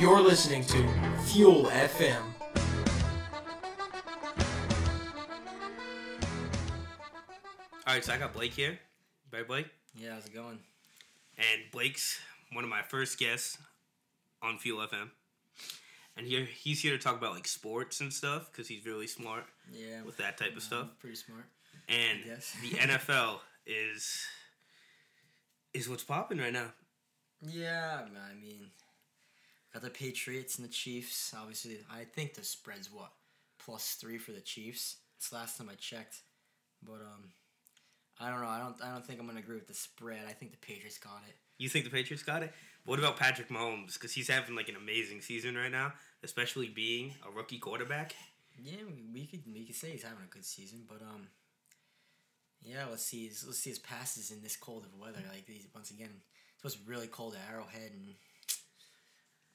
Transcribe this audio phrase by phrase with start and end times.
[0.00, 0.88] You're listening to
[1.26, 2.22] Fuel FM.
[7.86, 8.78] All right, so I got Blake here.
[9.30, 9.66] Right, Blake?
[9.94, 10.58] Yeah, how's it going?
[11.36, 12.18] And Blake's
[12.52, 13.58] one of my first guests
[14.42, 15.10] on Fuel FM.
[16.16, 19.44] And here he's here to talk about like sports and stuff because he's really smart
[19.70, 20.88] Yeah, with that type of stuff.
[20.98, 21.44] Pretty smart.
[21.90, 22.20] And
[22.62, 24.24] the NFL is
[25.74, 26.72] is what's popping right now.
[27.42, 28.70] Yeah, I mean,
[29.72, 31.34] got the Patriots and the Chiefs.
[31.38, 33.12] Obviously, I think the spread's what
[33.64, 34.96] plus three for the Chiefs.
[35.16, 36.20] It's the last time I checked,
[36.82, 37.30] but um,
[38.18, 38.48] I don't know.
[38.48, 38.76] I don't.
[38.82, 40.20] I don't think I'm gonna agree with the spread.
[40.28, 41.34] I think the Patriots got it.
[41.58, 42.52] You think the Patriots got it?
[42.84, 43.94] What about Patrick Mahomes?
[43.94, 45.92] Because he's having like an amazing season right now,
[46.22, 48.14] especially being a rookie quarterback.
[48.62, 48.76] Yeah,
[49.12, 51.28] we, could we could say he's having a good season, but um,
[52.62, 55.20] yeah, let's see his let's see his passes in this cold of weather.
[55.32, 58.14] Like these once again, it's supposed to be really cold at Arrowhead, and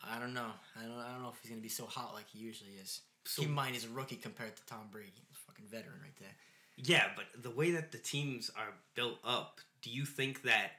[0.09, 0.51] I don't know.
[0.79, 3.01] I don't I don't know if he's gonna be so hot like he usually is.
[3.25, 5.99] So- Keep in mind he's a rookie compared to Tom Brady, he's a fucking veteran
[6.01, 6.35] right there.
[6.77, 10.71] Yeah, but the way that the teams are built up, do you think that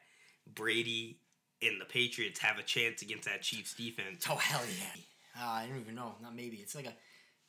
[0.54, 1.18] Brady
[1.62, 4.26] and the Patriots have a chance against that Chiefs defense?
[4.28, 5.42] Oh hell yeah!
[5.42, 6.14] Uh, I don't even know.
[6.22, 6.56] Not maybe.
[6.58, 6.92] It's like a.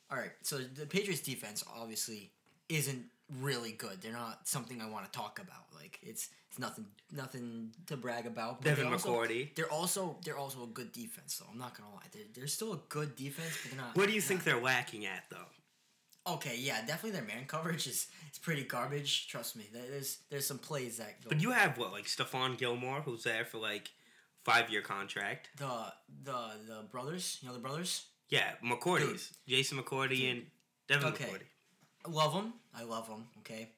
[0.10, 2.32] All right, so the Patriots defense obviously
[2.70, 3.04] isn't
[3.42, 4.02] really good.
[4.02, 5.66] They're not something I want to talk about.
[5.76, 8.62] Like it's it's nothing nothing to brag about.
[8.62, 9.56] but Devin they're also- McCourty.
[9.56, 11.48] They're also they're also a good defense though.
[11.52, 12.02] I'm not gonna lie.
[12.12, 13.96] They're, they're still a good defense, but they're not.
[13.96, 15.38] What do you think they're lacking at though?
[16.34, 19.28] Okay, yeah, definitely their man coverage is is pretty garbage.
[19.30, 19.66] Trust me.
[19.72, 21.30] There's there's some plays that go.
[21.30, 23.90] But you have what, like Stephon Gilmore, who's there for like
[24.44, 25.50] five year contract.
[25.58, 28.06] the the the brothers, you know the brothers.
[28.30, 30.44] Yeah, McCourty's Jason McCourty and
[30.90, 31.24] Devin Okay.
[31.26, 31.44] McCourty.
[32.10, 32.54] Love them.
[32.76, 33.26] I love them.
[33.40, 33.70] Okay,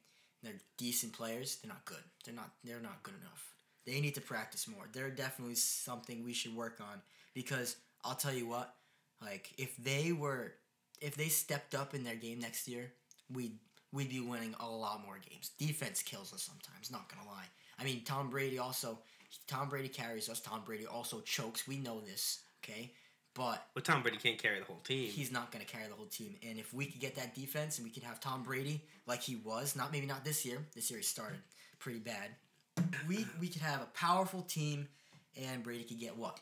[0.44, 1.58] they're decent players.
[1.58, 2.04] They're not good.
[2.26, 2.52] They're not.
[2.64, 3.54] They're not good enough.
[3.86, 4.86] They need to practice more.
[4.92, 7.02] They're definitely something we should work on
[7.34, 8.74] because I'll tell you what.
[9.22, 10.54] Like if they were,
[11.02, 12.92] if they stepped up in their game next year,
[13.34, 13.58] we'd
[13.92, 15.52] we'd be winning a lot more games.
[15.58, 16.92] Defense kills us sometimes.
[16.92, 17.48] Not gonna lie.
[17.80, 19.00] I mean, Tom Brady also.
[19.48, 20.40] Tom Brady carries us.
[20.40, 21.68] Tom Brady also chokes.
[21.68, 22.40] We know this.
[22.64, 22.92] Okay,
[23.40, 25.10] but But Tom Brady can't carry the whole team.
[25.10, 26.36] he's not going to carry the whole team.
[26.48, 29.38] And if we could get that defense and we could have Tom Brady like he
[29.38, 30.58] was, not maybe not this year.
[30.76, 31.40] This year he started
[31.80, 32.32] pretty bad.
[33.08, 34.88] We we could have a powerful team,
[35.42, 36.40] and Brady could get what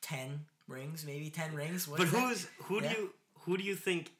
[0.00, 1.86] ten rings, maybe ten rings.
[1.88, 2.20] What but is that?
[2.28, 2.92] who's who Yeah.
[2.94, 4.12] do you who do you think?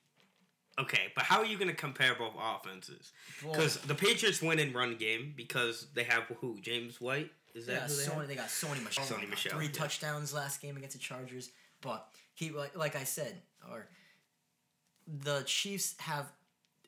[0.78, 3.10] Okay, but how are you going to compare both offenses?
[3.42, 6.60] Because the Patriots win in run game because they have who?
[6.60, 8.28] James White is that yeah, who they have?
[8.28, 9.04] they got Sony Michel.
[9.04, 9.72] Sony Oh my God, Michel, three yeah.
[9.72, 11.50] touchdowns last game against the Chargers.
[11.81, 13.34] But he like like I said,
[13.71, 13.87] or
[15.06, 16.27] the Chiefs have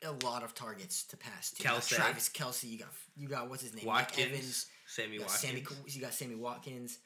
[0.02, 1.62] a lot of targets to pass to.
[1.62, 1.88] Kelce.
[1.88, 2.64] Travis Kelce.
[2.70, 3.84] You got you got what's his name?
[3.86, 4.66] Watkins, Evans.
[4.86, 5.40] Sammy You Watkins.
[5.40, 6.98] Sammy, you got Sammy Watkins,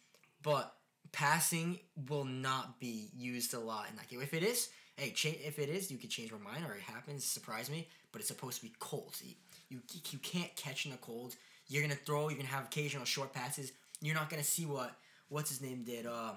[0.43, 0.75] but
[1.13, 1.79] passing
[2.09, 4.23] will not be used a lot in that game.
[4.23, 6.81] If it is, hey, cha- if it is, you could change my mind or it
[6.83, 7.25] happens.
[7.25, 9.15] Surprise me, but it's supposed to be cold.
[9.23, 9.35] You,
[9.69, 9.81] you
[10.11, 11.37] you can't catch in the cold.
[11.69, 12.29] You're gonna throw.
[12.29, 13.73] You're gonna have occasional short passes.
[14.01, 14.97] You're not gonna see what
[15.29, 16.07] what's his name did.
[16.07, 16.37] Um,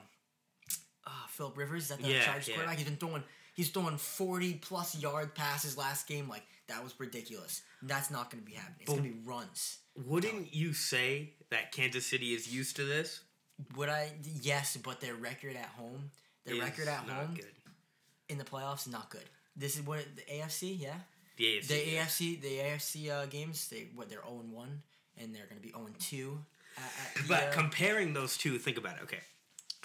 [1.08, 2.56] uh, Philip Rivers that the Yeah, Chargers yeah.
[2.56, 2.78] quarterback?
[2.78, 3.24] He's been throwing.
[3.54, 6.28] He's throwing forty plus yard passes last game.
[6.30, 7.62] Like that was ridiculous.
[7.82, 8.78] That's not gonna be happening.
[8.82, 9.80] It's But- gonna be runs.
[9.96, 13.22] Wouldn't you say that Kansas City is used to this?
[13.76, 14.12] Would I?
[14.42, 16.12] Yes, but their record at home,
[16.46, 17.56] their Is record at not home good.
[18.30, 19.28] in the playoffs not good.
[19.56, 21.00] This is what the AFC, yeah,
[21.38, 21.68] The AFC.
[21.68, 22.06] the yeah.
[22.06, 23.68] AFC, the AFC uh, games.
[23.70, 24.84] They what they're zero one,
[25.18, 26.46] and they're gonna be zero two.
[26.78, 26.84] At,
[27.22, 29.04] at But uh, comparing those two, think about it.
[29.06, 29.22] Okay,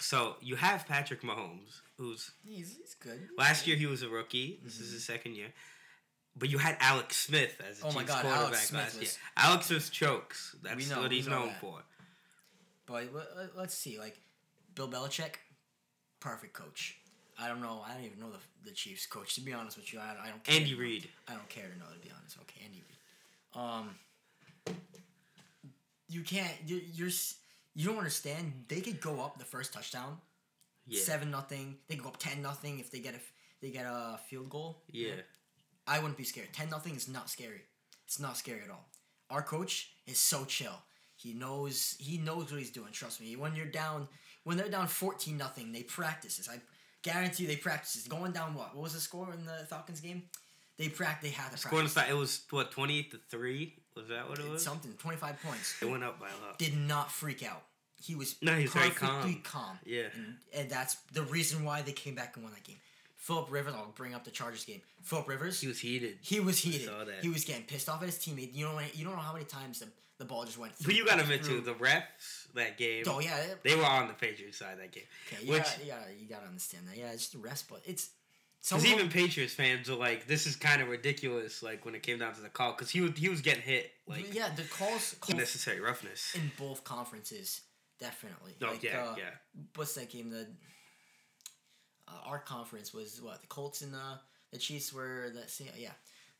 [0.03, 3.29] so you have Patrick Mahomes, who's he's, he's good.
[3.37, 4.59] last year he was a rookie.
[4.63, 5.47] This is his second year.
[6.35, 9.01] But you had Alex Smith as a Oh my Chiefs God, quarterback Alex Smith last
[9.01, 9.11] year.
[9.37, 10.55] Alex Smith chokes.
[10.63, 11.59] That's know, what he's know known that.
[11.61, 11.79] for.
[12.87, 14.19] But let- let- let's see, like
[14.75, 15.35] Bill Belichick,
[16.19, 16.97] perfect coach.
[17.39, 17.83] I don't know.
[17.87, 18.39] I don't even know the,
[18.69, 19.35] the Chiefs coach.
[19.35, 20.43] To be honest with you, I, I don't.
[20.43, 21.07] Care Andy Reid.
[21.27, 21.85] I don't care to know.
[21.93, 22.97] To be honest, okay, Andy Reid.
[23.61, 24.75] Um,
[26.09, 26.53] you can't.
[26.65, 27.09] You, you're.
[27.75, 28.65] You don't understand.
[28.67, 30.19] They could go up the first touchdown,
[30.87, 31.01] Yeah.
[31.01, 31.77] seven nothing.
[31.87, 33.19] They could go up ten nothing if they get a
[33.61, 34.83] they get a field goal.
[34.91, 35.15] Yeah.
[35.87, 36.53] I wouldn't be scared.
[36.53, 37.61] Ten nothing is not scary.
[38.05, 38.89] It's not scary at all.
[39.29, 40.77] Our coach is so chill.
[41.15, 42.91] He knows he knows what he's doing.
[42.91, 43.35] Trust me.
[43.35, 44.07] When you're down,
[44.43, 46.49] when they're down fourteen nothing, they practice this.
[46.49, 46.59] I
[47.01, 48.07] guarantee they practice this.
[48.07, 48.75] Going down what?
[48.75, 50.23] What was the score in the Falcons game?
[50.77, 51.29] They practice.
[51.29, 52.11] They had to Scoring practice.
[52.13, 53.75] it was what twenty eight to three.
[53.95, 54.63] Was that what it was?
[54.63, 54.93] Something.
[54.93, 55.75] Twenty five points.
[55.81, 56.57] It went up by a lot.
[56.59, 57.63] Did not freak out.
[58.03, 59.41] He was No, he was perfectly calm.
[59.43, 59.79] calm.
[59.85, 60.07] Yeah.
[60.13, 62.77] And, and that's the reason why they came back and won that game.
[63.15, 63.73] Philip Rivers.
[63.73, 64.81] I'll bring up the Chargers game.
[65.01, 65.61] Philip Rivers.
[65.61, 66.17] He was heated.
[66.21, 66.89] He was heated.
[67.21, 68.53] He was getting pissed off at his teammate.
[68.53, 70.73] You know, you don't know how many times the, the ball just went.
[70.83, 73.05] But you gotta admit too, the refs that game.
[73.07, 73.37] Oh yeah.
[73.63, 75.03] They were on the Patriots side that game.
[75.31, 76.97] Okay, you, Which- gotta, you gotta you gotta understand that.
[76.97, 78.09] Yeah, it's just the rest, but it's
[78.61, 81.63] Because even Patriots fans are like, this is kind of ridiculous.
[81.63, 83.89] Like when it came down to the call, because he was he was getting hit
[84.05, 86.35] like yeah, the calls, calls unnecessary roughness.
[86.35, 87.61] in both conferences
[88.03, 88.53] definitely.
[88.61, 89.31] Oh Like, yeah, uh, yeah.
[89.75, 90.29] What's that game?
[90.29, 90.47] The
[92.07, 94.19] uh, our conference was what the Colts and the
[94.51, 95.69] the Chiefs were that same.
[95.77, 95.91] Yeah,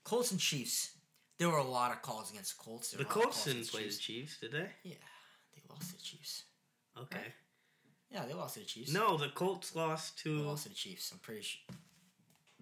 [0.04, 0.92] Colts and Chiefs.
[1.40, 2.92] There were a lot of calls against the Colts.
[2.92, 4.00] The were a lot of Colts didn't play the Chiefs.
[4.00, 4.70] Chiefs, did they?
[4.84, 4.96] Yeah,
[5.56, 6.44] they lost to the Chiefs.
[6.98, 7.18] Okay.
[7.18, 7.34] Right.
[8.12, 8.94] Yeah, they lost to the Chiefs.
[8.94, 10.42] No, the Colts lost they to.
[10.42, 11.12] lost to the Chiefs.
[11.12, 11.76] I'm pretty sure.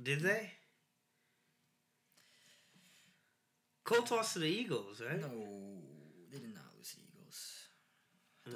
[0.02, 0.52] Did they?
[3.84, 5.20] Colts lost to the Eagles, right?
[5.20, 5.28] No,
[6.32, 7.58] they did not lose to the Eagles.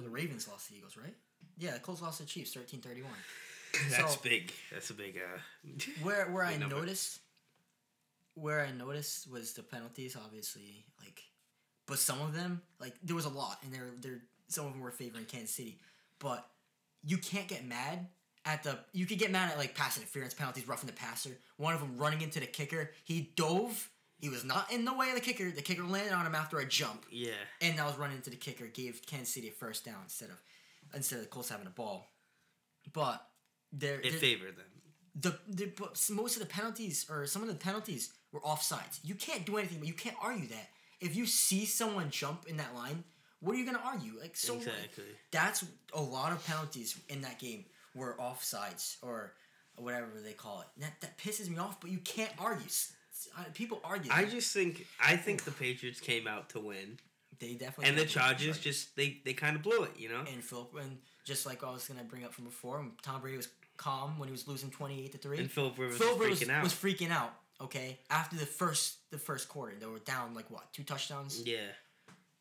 [0.03, 1.13] The Ravens lost the Eagles, right?
[1.57, 3.03] Yeah, the Colts lost to the Chiefs, 13-31.
[3.91, 4.51] That's So- big.
[4.71, 5.17] That's a big.
[5.17, 5.39] Uh,
[6.03, 6.75] Where where I number.
[6.75, 7.19] noticed
[8.35, 11.21] where I noticed was the penalties, obviously, like
[11.87, 14.81] but some of them, like there was a lot and they're they're some of them
[14.81, 15.79] were favoring Kansas City.
[16.19, 16.45] But
[17.03, 18.07] you can't get mad
[18.45, 21.31] at the you could get mad at like pass interference penalties, roughing the passer.
[21.57, 22.91] One of them running into the kicker.
[23.03, 23.89] He dove.
[24.25, 25.51] He was not in the way of the kicker.
[25.51, 27.05] The kicker landed on him after a jump.
[27.11, 27.31] yeah.
[27.61, 30.41] and that was running into the kicker gave Kansas City a first down instead of
[30.95, 32.07] instead of the Colts having a ball.
[32.91, 33.21] But
[33.71, 34.65] there, It favored them.
[35.15, 38.99] the, the most of the penalties or some of the penalties were offsides.
[39.03, 40.69] You can't do anything, but you can't argue that.
[41.01, 43.03] If you see someone jump in that line,
[43.41, 44.13] what are you gonna argue?
[44.19, 45.03] Like so, exactly.
[45.31, 45.63] that's
[45.93, 49.33] a lot of penalties in that game were offsides or
[49.77, 50.67] whatever they call it.
[50.81, 51.79] That that pisses me off.
[51.81, 52.65] But you can't argue.
[53.53, 54.11] People argue.
[54.13, 56.97] I just think I think the Patriots came out to win,
[57.39, 59.91] they definitely and the Chargers just they they kind of blew it.
[59.97, 60.19] You know.
[60.31, 63.49] and Philip and just like I was gonna bring up from before, Tom Brady was
[63.77, 65.39] calm when he was losing twenty eight to three.
[65.39, 66.63] And Philip Rivers Philip was was, freaking out.
[66.63, 67.33] was freaking out.
[67.61, 71.41] Okay, after the first the first quarter, they were down like what two touchdowns.
[71.45, 71.57] yeah.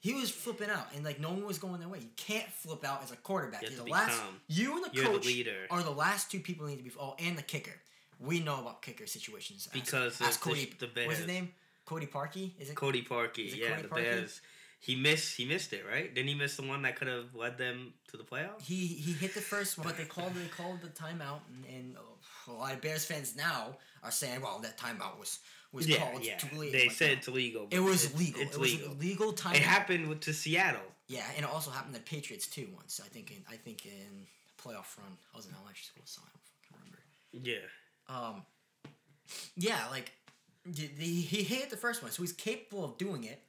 [0.01, 2.01] He was flipping out, and like no one was going their way.
[2.01, 3.63] You can't flip out as a quarterback.
[3.63, 4.35] You You're the last, calm.
[4.49, 5.67] you and the You're the coach leader.
[5.71, 6.91] are the last two people need to be.
[7.01, 7.73] Oh, and the kicker.
[8.21, 10.93] We know about kicker situations Ask- Because ask of the- Cody.
[10.95, 11.53] the what's his name?
[11.87, 12.53] Cody Parkey.
[12.59, 12.77] Is it?
[12.77, 14.03] Cody Parkey, it yeah, Cody the Parkey?
[14.03, 14.41] Bears.
[14.81, 15.37] He missed.
[15.37, 16.15] He missed it, right?
[16.15, 18.63] Didn't he miss the one that could have led them to the playoffs?
[18.63, 21.97] He he hit the first one, but they called they called the timeout, and, and
[22.49, 25.39] a lot of Bears fans now are saying, "Well, that timeout was
[25.73, 26.37] was yeah, called yeah.
[26.37, 27.13] too late." They Like, said no.
[27.15, 27.69] it's illegal.
[27.71, 28.43] it was it's- legal.
[28.43, 28.93] It's it was legal.
[28.93, 29.55] a legal timeout.
[29.57, 30.81] It happened to Seattle.
[31.09, 33.01] Yeah, and it also happened to the Patriots too once.
[33.03, 34.27] I think in I think in
[34.63, 35.17] playoff run.
[35.33, 37.03] I was in elementary school, so I don't fucking remember.
[37.51, 37.67] Yeah.
[38.09, 38.43] Um,
[39.57, 40.13] yeah, like
[40.75, 43.41] he hit the first one, so he's capable of doing it.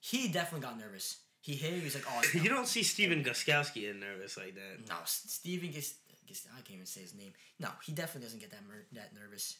[0.00, 1.18] He definitely got nervous.
[1.40, 1.72] He hit.
[1.74, 4.88] it, He was like, "Oh, no, You don't see Stephen Gostkowski getting nervous like that.
[4.88, 5.94] no." Steven gets,
[6.26, 6.46] gets.
[6.52, 7.32] I can't even say his name.
[7.58, 9.58] No, he definitely doesn't get that mer- that nervous.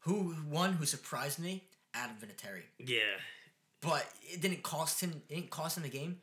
[0.00, 1.64] Who one who surprised me?
[1.94, 2.62] Adam Vinatieri.
[2.78, 3.18] Yeah.
[3.80, 5.10] But it didn't cost him.
[5.28, 6.18] It didn't cost him the game.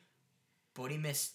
[0.73, 1.33] But he missed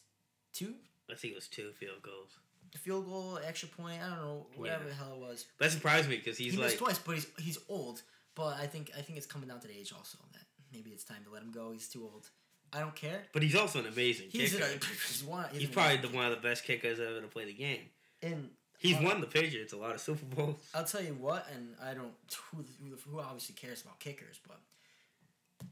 [0.52, 0.75] two
[1.11, 2.31] I think it was two field goals.
[2.78, 4.00] Field goal, extra point.
[4.02, 4.88] I don't know, whatever Yeah.
[4.90, 5.46] the hell it was.
[5.58, 8.02] That surprised me because he's he like, missed twice, but he's he's old.
[8.34, 10.43] But I think I think it's coming down to the age also that
[10.73, 11.73] maybe it's time to let him go.
[11.73, 12.28] He's too old.
[12.73, 13.23] I don't care.
[13.32, 14.64] but he's also an amazing He's, kicker.
[14.64, 15.46] an, he's one.
[15.52, 17.82] He's, he's probably the, one of the best kickers ever to play the game.
[18.23, 20.56] And He's Uh, won the Patriots a lot of Super Bowls.
[20.75, 22.12] I'll tell you what, and I don't
[22.50, 22.64] who,
[23.08, 24.58] who obviously cares about kickers, but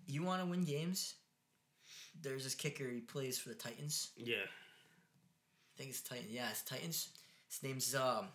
[0.07, 1.15] you want to win games.
[2.23, 2.89] There's this kicker.
[2.89, 4.11] He plays for the Titans.
[4.17, 4.37] Yeah.
[5.75, 6.27] I think it's Titan.
[6.31, 7.09] Yeah, it's Titans.
[7.49, 8.27] His name's um,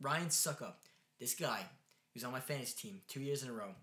[0.00, 0.74] Ryan Succop.
[1.18, 1.60] This guy,
[2.12, 3.74] he was on my fantasy team two years in a row.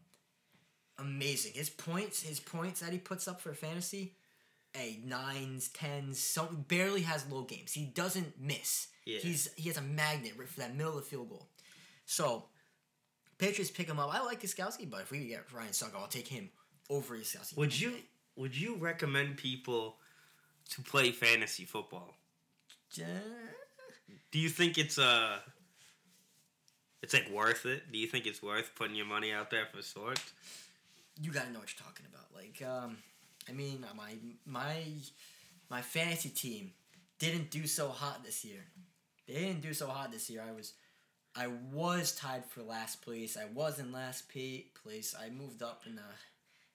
[0.98, 1.54] Amazing.
[1.56, 4.16] His points, his points that he puts up for fantasy,
[4.76, 7.74] a nines, tens, some barely has low games.
[7.74, 8.88] He doesn't miss.
[9.06, 9.20] Yeah.
[9.20, 11.48] He's he has a magnet right for that middle of the field goal.
[12.06, 12.46] So
[13.38, 14.14] Patriots pick him up.
[14.14, 16.50] I like Iskowski, but if we get Ryan Succop, I'll take him
[16.90, 17.58] over Iskowski.
[17.58, 17.94] Would you
[18.36, 19.96] would you recommend people
[20.72, 22.19] to play fantasy football?
[22.98, 23.04] Uh,
[24.32, 25.40] Do you think it's uh
[27.02, 27.92] it's like worth it?
[27.92, 30.34] Do you think it's worth putting your money out there for sorts?
[31.22, 32.28] you gotta know what you're talking about.
[32.34, 32.98] Like, um,
[33.48, 34.14] I mean, my
[34.46, 34.84] my
[35.70, 36.72] my fantasy team
[37.20, 38.64] didn't do so hot this year.
[39.28, 40.44] They didn't do so hot this year.
[40.48, 40.74] I was
[41.36, 43.38] I was tied for last place.
[43.38, 45.16] I was in last place.
[45.20, 46.02] I moved up in the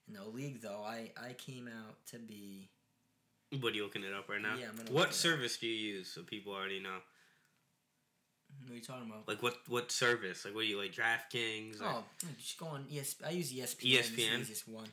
[0.07, 0.83] in the league though.
[0.85, 2.69] I I came out to be
[3.61, 4.55] What are you looking it up right now?
[4.59, 6.97] Yeah, I'm gonna look it what service do you use so people already know?
[8.63, 9.27] what are you talking about?
[9.27, 10.45] Like what what service?
[10.45, 11.81] Like what do you like DraftKings?
[11.81, 12.03] Or, Oh,
[12.39, 13.15] just go on ES.
[13.25, 13.99] I use E ESPN.
[13.99, 14.39] It's ESPN?
[14.41, 14.87] easiest one.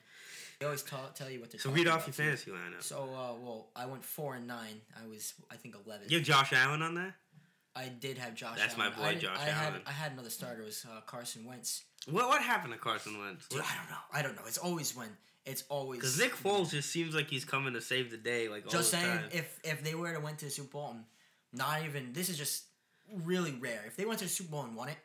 [0.58, 1.60] They always ta- tell you what they're.
[1.60, 2.22] so read off your too.
[2.22, 2.82] fantasy lineup.
[2.82, 4.80] So, uh, well, I went four and nine.
[5.02, 6.08] I was, I think, eleven.
[6.08, 7.14] You have Josh Allen on there?
[7.74, 8.58] I did have Josh.
[8.58, 8.96] That's my Allen.
[8.98, 9.82] boy, I Josh I had, Allen.
[9.86, 10.62] I had another starter.
[10.62, 11.82] It was uh, Carson Wentz.
[12.10, 13.48] What what happened to Carson Wentz?
[13.48, 13.96] Dude, I don't know.
[14.12, 14.42] I don't know.
[14.46, 15.08] It's always when
[15.44, 18.64] it's always Because Nick Foles just seems like he's coming to save the day, like
[18.66, 19.28] all Just saying, time.
[19.32, 21.04] if if they were to went to the Super Bowl, and
[21.52, 22.64] not even this is just
[23.24, 23.82] really rare.
[23.86, 24.98] If they went to the Super Bowl and won it,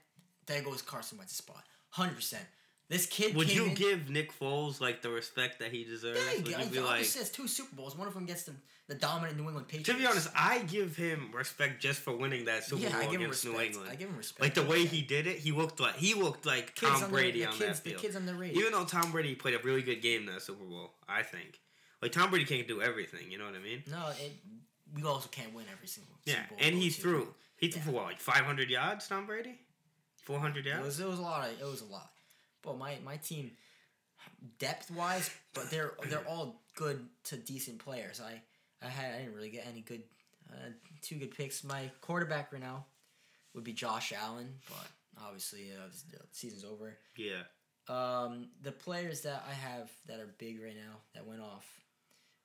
[0.45, 2.45] there goes Carson Wentz's spot, hundred percent.
[2.89, 6.19] This kid Would you in, give Nick Foles like the respect that he deserves?
[6.19, 7.97] Yeah, Would he, you he be like, has two Super Bowls.
[7.97, 8.53] One of them gets the,
[8.87, 9.89] the dominant New England Patriots.
[9.89, 13.15] to be honest, I give him respect just for winning that Super yeah, I Bowl
[13.15, 13.55] against respect.
[13.57, 13.89] New England.
[13.91, 14.41] I give him respect.
[14.41, 17.39] Like the way he did it, he looked like he looked like Kids Tom Brady
[17.41, 17.97] the on kids, that field.
[17.97, 18.55] The kids underrated.
[18.57, 21.59] Even though Tom Brady played a really good game in that Super Bowl, I think.
[22.01, 23.29] Like Tom Brady can't do everything.
[23.29, 23.83] You know what I mean?
[23.91, 24.31] no, it,
[24.95, 26.13] we also can't win every single.
[26.23, 27.27] Yeah, Super Bowl and he threw.
[27.57, 27.85] He threw Yeah.
[27.85, 29.59] for what, like 500 yards, Tom Brady?
[30.23, 30.85] 400 It yards?
[30.85, 31.49] was it was a lot.
[31.49, 32.11] Of, it was a lot.
[32.63, 33.51] But my my team,
[34.59, 38.21] depth wise, but they're they're all good to decent players.
[38.21, 38.41] I
[38.85, 40.03] I had I didn't really get any good
[40.51, 40.69] uh,
[41.01, 41.63] two good picks.
[41.63, 42.85] My quarterback right now
[43.53, 44.87] would be Josh Allen, but
[45.25, 46.97] obviously uh, the season's over.
[47.15, 47.43] Yeah.
[47.89, 51.65] Um, the players that I have that are big right now that went off.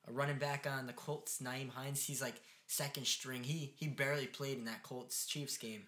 [0.07, 2.05] A running back on the Colts, Nyheim Hines.
[2.05, 2.35] He's like
[2.67, 3.43] second string.
[3.43, 5.83] He he barely played in that Colts Chiefs game.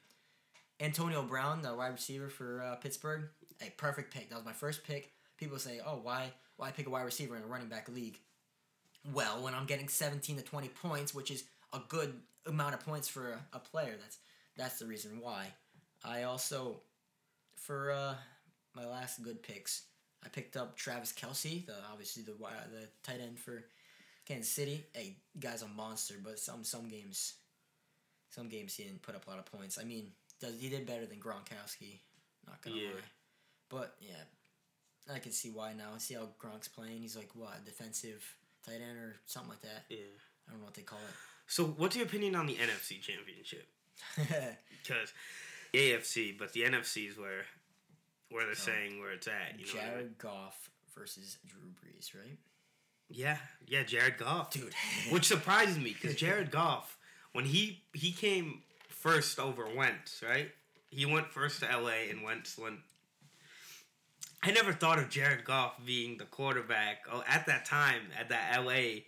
[0.79, 3.29] Antonio Brown, the wide receiver for uh, Pittsburgh,
[3.61, 4.29] a perfect pick.
[4.29, 5.11] That was my first pick.
[5.37, 8.19] People say, "Oh, why why pick a wide receiver in a running back league?"
[9.13, 11.43] Well, when I'm getting 17 to 20 points, which is
[11.73, 14.17] a good amount of points for a, a player, that's
[14.57, 15.47] that's the reason why.
[16.03, 16.81] I also,
[17.55, 18.15] for uh,
[18.73, 19.83] my last good picks,
[20.23, 23.65] I picked up Travis Kelce, the obviously the the tight end for
[24.25, 24.83] Kansas City.
[24.93, 27.35] Hey, guy's a monster, but some some games,
[28.29, 29.77] some games he didn't put up a lot of points.
[29.79, 31.99] I mean, does he did better than Gronkowski?
[32.47, 32.89] Not gonna Yeah.
[32.89, 33.01] lie,
[33.69, 35.89] but yeah, I can see why now.
[35.95, 37.01] I see how Gronk's playing.
[37.01, 38.23] He's like what defensive
[38.65, 39.85] tight end or something like that.
[39.89, 39.97] Yeah.
[40.47, 41.15] I don't know what they call it.
[41.47, 43.67] So, what's your opinion on the NFC Championship?
[44.83, 45.13] Because
[45.73, 47.45] the AFC, but the NFC is where
[48.29, 48.53] where they're Oh.
[48.55, 49.59] saying where it's at.
[49.59, 49.91] You know I mean?
[49.93, 52.37] Jared Goff versus Drew Brees, right?
[53.09, 54.73] Yeah, yeah, Jared Goff, Dude,
[55.11, 56.97] which surprises me because Jared Goff,
[57.33, 60.51] when he he came first over Wentz, right?
[60.89, 62.77] He went first to LA and Wentz went.
[64.45, 68.01] I never thought of Jared Goff being the quarterback oh, at that time.
[68.17, 69.01] At that LA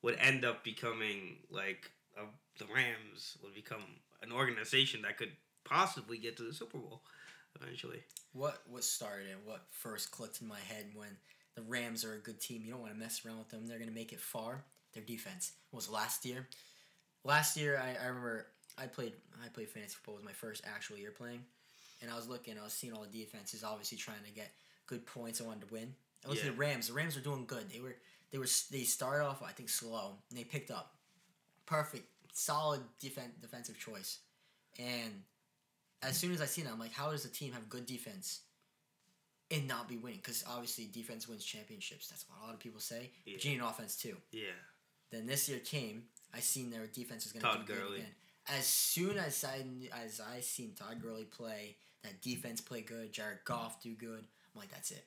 [0.00, 2.22] would end up becoming like a,
[2.58, 3.82] the Rams would become
[4.22, 7.02] an organization that could possibly get to the Super Bowl
[7.60, 8.02] eventually.
[8.32, 9.36] What what started it?
[9.44, 11.18] What first clicked in my head when
[11.54, 12.62] the Rams are a good team?
[12.64, 13.66] You don't want to mess around with them.
[13.66, 14.64] They're gonna make it far.
[14.94, 16.48] Their defense was last year.
[17.24, 18.46] Last year, I, I remember
[18.78, 19.12] I played
[19.44, 20.14] I played fantasy football.
[20.14, 21.44] It was my first actual year playing,
[22.00, 22.58] and I was looking.
[22.58, 24.50] I was seeing all the defenses, obviously trying to get
[24.88, 25.40] good points.
[25.40, 25.94] I wanted to win.
[26.24, 26.48] I looked Yeah.
[26.48, 26.88] at the Rams.
[26.88, 27.70] The Rams were doing good.
[27.70, 27.94] They were
[28.32, 30.96] they were they started off I think slow, and they picked up.
[31.66, 34.18] Perfect, solid defen- defensive choice,
[34.78, 35.22] and
[36.02, 38.40] as soon as I seen it, I'm like, how does a team have good defense
[39.50, 40.18] and not be winning?
[40.22, 42.08] Because obviously defense wins championships.
[42.08, 43.10] That's what a lot of people say.
[43.26, 44.16] But you need offense too.
[44.32, 44.52] Yeah,
[45.10, 48.14] Then this year came, I seen their defense was going to be good again.
[48.46, 49.62] As soon as I
[50.04, 54.24] as I seen Todd Gurley play, that defense play good, Jared Goff do good.
[54.58, 55.04] I'm like, that's it.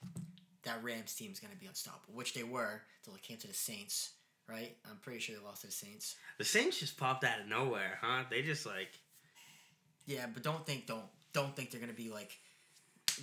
[0.64, 3.48] That Rams team is going to be unstoppable, which they were until it came to
[3.48, 4.12] the Saints.
[4.48, 4.78] Right?
[4.90, 6.16] I'm pretty sure they lost to the Saints.
[6.38, 8.24] the Saints just popped out of nowhere, huh?
[8.30, 9.00] They just like
[10.06, 12.38] Yeah, but don't think don't don't think they're gonna be like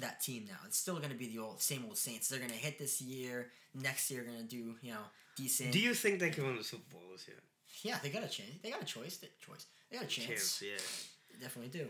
[0.01, 0.57] that team now.
[0.67, 2.29] It's still gonna be the old same old Saints.
[2.29, 3.51] They're gonna hit this year.
[3.75, 5.05] Next year, gonna do you know
[5.37, 5.73] decent.
[5.73, 7.37] Do you think they can win the Super Bowl this year?
[7.83, 8.51] yeah, they got a chance.
[8.63, 9.19] They got a choice.
[9.19, 9.67] They, choice.
[9.91, 10.29] They got a chance.
[10.29, 11.33] Chance, yeah.
[11.33, 11.89] They definitely do.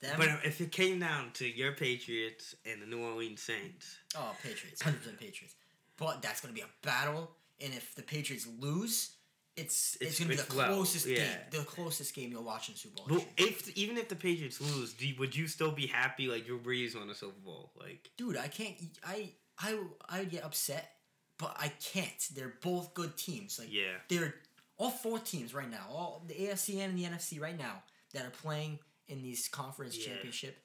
[0.00, 4.34] Them, But if it came down to your Patriots and the New Orleans Saints, oh,
[4.42, 5.54] Patriots, hundred percent Patriots.
[5.96, 9.10] But that's gonna be a battle, and if the Patriots lose,
[9.56, 12.76] it's it's, It's- gonna be the well, closest game, the closest game you'll watch in
[12.76, 13.18] Super Bowl.
[13.18, 13.26] year.
[13.38, 16.94] if even if the Patriots lose, do would you still be happy like Drew Brees
[16.96, 17.72] won the Super Bowl?
[17.76, 18.76] Like, dude, I can't.
[19.04, 19.76] I I
[20.08, 20.92] I would get upset,
[21.38, 22.28] but I can't.
[22.36, 23.58] They're both good teams.
[23.58, 24.36] Like yeah, they're
[24.76, 28.30] all four teams right now, all the AFC and the NFC right now that are
[28.30, 28.78] playing
[29.08, 30.12] in these conference Yeah.
[30.12, 30.58] championship.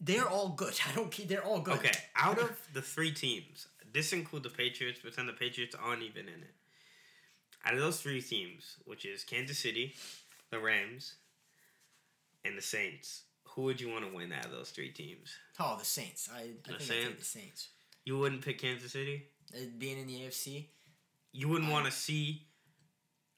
[0.00, 0.74] They're all good.
[0.90, 1.26] I don't care.
[1.26, 1.78] They're all good.
[1.78, 1.92] okay.
[2.16, 6.22] Out of the three teams, this include the Patriots, but then the Patriots aren't even
[6.28, 6.54] in it.
[7.64, 9.94] Out of those three teams, which is Kansas City,
[10.50, 11.14] the Rams,
[12.44, 15.30] and the Saints, who would you want to win out of those three teams?
[15.58, 16.30] Oh, the Saints.
[16.34, 16.84] I, I The think take the
[17.24, 17.28] Saints?
[17.28, 17.68] Saints.
[18.06, 19.24] You wouldn't pick Kansas City.
[19.54, 20.66] Uh, being in the AFC,
[21.32, 22.46] You wouldn't want to see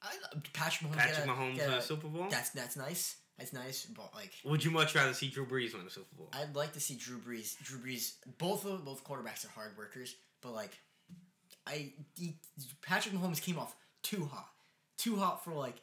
[0.01, 0.11] I,
[0.53, 0.95] Patrick Mahomes.
[0.97, 2.27] Patrick a- Mahomes a- a Super Bowl.
[2.29, 3.17] That's that's nice.
[3.37, 6.29] That's nice, but like Would you much rather see Drew Brees win a Super Bowl?
[6.33, 7.57] I'd like to see Drew Brees.
[7.63, 8.13] Drew Brees.
[8.37, 10.71] Both of both quarterbacks are hard workers, but like,
[11.65, 12.37] I he,
[12.81, 14.49] Patrick Mahomes came off too hot,
[14.97, 15.75] too hot for like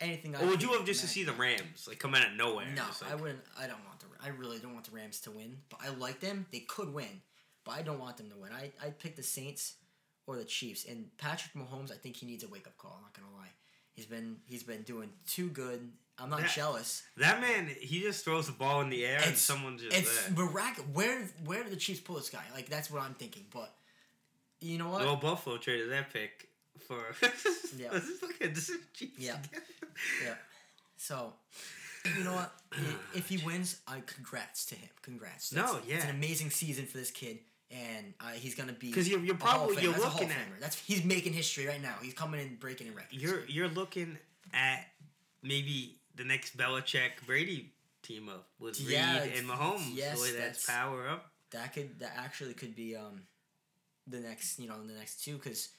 [0.00, 0.34] anything.
[0.34, 1.32] I would you have just to see the.
[1.32, 2.66] Rams like come out of nowhere?
[2.74, 3.42] No, like- I wouldn't.
[3.58, 4.06] I don't want the.
[4.24, 6.46] I really don't want the Rams to win, but I like them.
[6.50, 7.20] They could win,
[7.64, 8.50] but I don't want them to win.
[8.52, 9.74] I I'd pick the Saints
[10.26, 10.86] or the Chiefs.
[10.86, 12.94] And Patrick Mahomes, I think he needs a wake up call.
[12.96, 13.52] I'm not gonna lie.
[13.92, 15.92] He's been he's been doing too good.
[16.18, 17.02] I'm not That- jealous.
[17.18, 20.32] That man, he just throws the ball in the air and someone just It's there.
[20.46, 20.90] miraculous.
[20.94, 22.44] Where where did the Chiefs pull this guy?
[22.54, 23.44] Like that's what I'm thinking.
[23.52, 23.74] But
[24.60, 25.04] you know what?
[25.04, 26.48] Well, Buffalo traded that pick
[26.86, 26.98] for.
[27.76, 27.88] Yeah.
[27.92, 28.70] Just look at this.
[28.70, 29.36] is Chiefs Yeah.
[30.24, 30.34] Yeah.
[30.96, 31.34] So,
[32.16, 32.52] you know what?
[33.14, 34.88] If he wins, I congrats to him.
[35.02, 35.52] Congrats.
[35.52, 36.10] No, That's- It's yeah.
[36.10, 39.38] an amazing season for this kid, and uh, he's gonna be 'Cause you're- you're a
[39.38, 41.96] Hall of probably- you're That's looking at- That's he's making history right now.
[42.00, 43.20] He's coming in breaking in records.
[43.22, 44.18] You're you're looking
[44.54, 44.88] at
[45.42, 49.94] maybe the next Belichick Brady team up with Yeah, Reid and Mahomes.
[49.94, 51.30] yes, the way that's, that's- power up.
[51.52, 53.22] that could that actually could be um
[54.06, 55.70] the next you know the next two because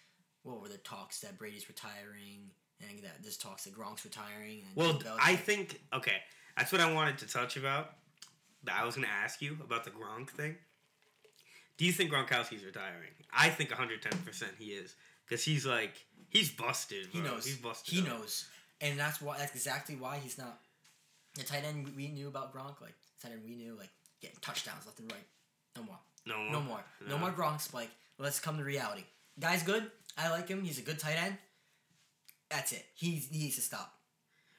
[0.43, 2.51] what were the talks that Brady's retiring
[2.81, 6.17] and that there's talks that Gronk's retiring and Well, I think okay.
[6.57, 7.91] That's what I wanted to touch about.
[8.63, 10.55] That I was going to ask you about the Gronk thing.
[11.77, 13.11] Do you think Gronkowski's retiring?
[13.31, 15.93] I think 110 percent he is because he's like
[16.29, 17.07] he's busted.
[17.11, 17.93] he knows He's busted.
[17.93, 18.07] he up.
[18.07, 18.47] knows
[18.81, 20.59] and that's why that's exactly why he's not
[21.35, 23.89] the tight end we knew about Gronk like tight end we knew like
[24.21, 25.25] getting touchdowns left and right.
[25.75, 25.99] No more.
[26.25, 26.51] No more.
[26.51, 26.83] no more.
[27.07, 27.91] No, more Gronk spike.
[28.17, 29.03] Let's come to reality.
[29.39, 29.89] Guy's good.
[30.17, 30.63] I like him.
[30.63, 31.37] He's a good tight end.
[32.49, 32.83] That's it.
[32.95, 33.93] He's, he needs to stop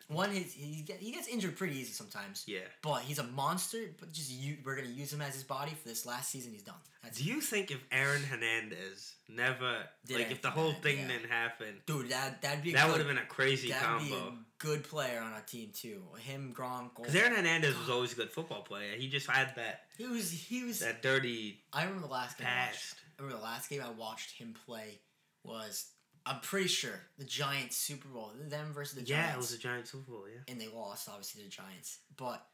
[0.08, 2.60] one his he, gets injured pretty easy sometimes Yeah.
[2.82, 5.86] but he's a monster but just you, we're gonna use him as his body for
[5.88, 10.32] this last season he's done that's Do you think if Aaron Hernandez never like Didn't
[10.32, 11.08] if the whole happen, thing yeah.
[11.08, 14.14] didn't happen, dude that that'd be that would have been a crazy combo.
[14.14, 18.16] a good player on our team too him Gronk Because Aaron Hernandez was always a
[18.16, 18.92] good football player.
[18.96, 22.46] He just had that he was he was that dirty I remember the last game
[22.48, 22.94] I watched.
[23.18, 25.00] I remember the last game I watched him play
[25.44, 25.86] was
[26.26, 28.32] I'm pretty sure the Giants Super Bowl.
[28.48, 29.28] Them versus the Giants.
[29.28, 30.24] Yeah, it was a giant Super Bowl.
[30.32, 30.52] Yeah.
[30.52, 31.98] and they lost obviously the Giants.
[32.16, 32.44] But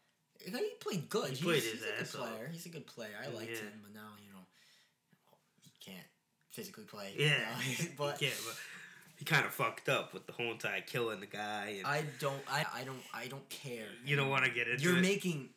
[0.44, 1.30] he played good.
[1.30, 2.48] He he's, played he's his a good player.
[2.52, 3.10] He's a good player.
[3.24, 3.56] I liked Yeah.
[3.58, 4.40] him, but now you know
[5.62, 6.06] he can't
[6.50, 7.14] physically play.
[7.16, 7.38] Yeah,
[7.78, 7.90] you know?
[7.98, 8.56] but yeah, but
[9.16, 12.42] he kind of fucked up with the whole entire killing the guy, and I don't.
[12.50, 13.02] I, I don't.
[13.12, 13.86] I don't care.
[14.04, 15.02] you don't want to get into You're it.
[15.02, 15.50] making.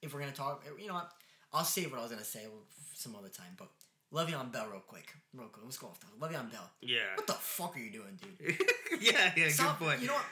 [0.00, 1.10] If we're gonna talk, you know what?
[1.52, 2.46] I'll save what I was gonna say
[2.94, 3.54] some other time.
[3.56, 3.68] But
[4.12, 5.64] Le'Veon Bell, real quick, real quick.
[5.64, 6.70] Let's go off the Le'Veon Bell.
[6.80, 8.58] yeah, What the fuck are you doing, dude?
[9.00, 9.48] yeah, yeah.
[9.48, 10.00] Stop- good point.
[10.00, 10.24] You know what?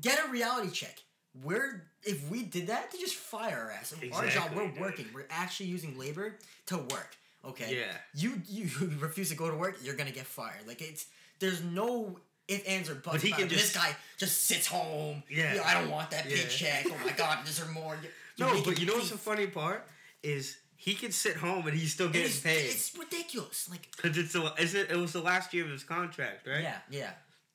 [0.00, 0.96] Get a reality check.
[1.44, 3.92] We're if we did that, they just fire our ass.
[3.92, 4.80] Exactly, Our job, we're dude.
[4.80, 5.06] working.
[5.14, 7.16] We're actually using labor to work.
[7.44, 7.76] Okay.
[7.80, 7.92] Yeah.
[8.14, 8.68] You you
[9.00, 10.66] refuse to go to work, you're gonna get fired.
[10.66, 11.06] Like it's
[11.38, 13.16] there's no if ands or buts.
[13.18, 13.50] But he can it.
[13.50, 15.22] this guy just sits home.
[15.30, 15.54] Yeah.
[15.54, 16.36] "Yo, I don't want that Yeah.
[16.36, 16.86] paycheck.
[16.86, 17.96] Oh my god, deserve more.
[18.36, 19.86] You're no, but you know what's the funny part
[20.22, 23.68] is he could sit home and he's still getting it's, paid it's ridiculous.
[23.68, 26.62] Like because it's the is it, it was the last year of his contract, right?
[26.62, 27.10] yeah, yeah,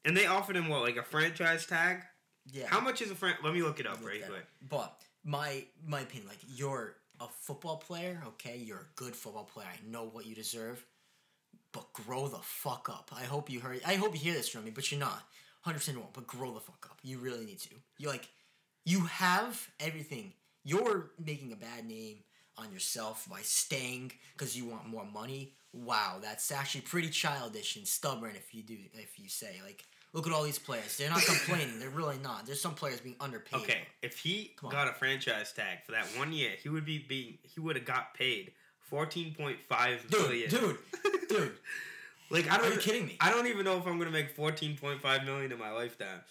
[0.05, 2.01] And they offered him what like a franchise tag.
[2.51, 2.67] yeah.
[2.67, 3.35] How much is a fran?
[3.43, 4.45] Let me look it up right quick.
[4.69, 8.57] But my my opinion, like you're a football player, okay?
[8.57, 9.67] You're a good football player.
[9.71, 10.85] I know what you deserve,
[11.71, 13.09] but grow the fuck up.
[13.15, 13.79] I hope you heard.
[13.85, 15.23] I hope you hear this from me, but you're not.
[15.61, 16.11] Hundred percent won't.
[16.13, 16.99] But grow the fuck up.
[17.03, 17.69] You really need to.
[17.99, 18.27] You like,
[18.83, 20.33] you have everything.
[20.65, 22.17] You're making a bad name
[22.57, 25.53] on yourself by staying because you want more money.
[25.73, 29.83] Wow, that's actually pretty childish and stubborn if you do if you say like.
[30.15, 30.95] Look at all these players.
[30.95, 31.79] They're not complaining.
[31.79, 32.45] They're really not.
[32.45, 33.61] There's some players being underpaid.
[33.63, 37.39] Okay, if he got a franchise tag for that one year, he would be being
[37.41, 40.77] he would have got paid fourteen point five Dude, dude,
[41.29, 41.53] dude.
[42.29, 42.67] like I don't.
[42.67, 43.17] Are you kidding me?
[43.19, 46.21] I don't even know if I'm gonna make fourteen point five million in my lifetime.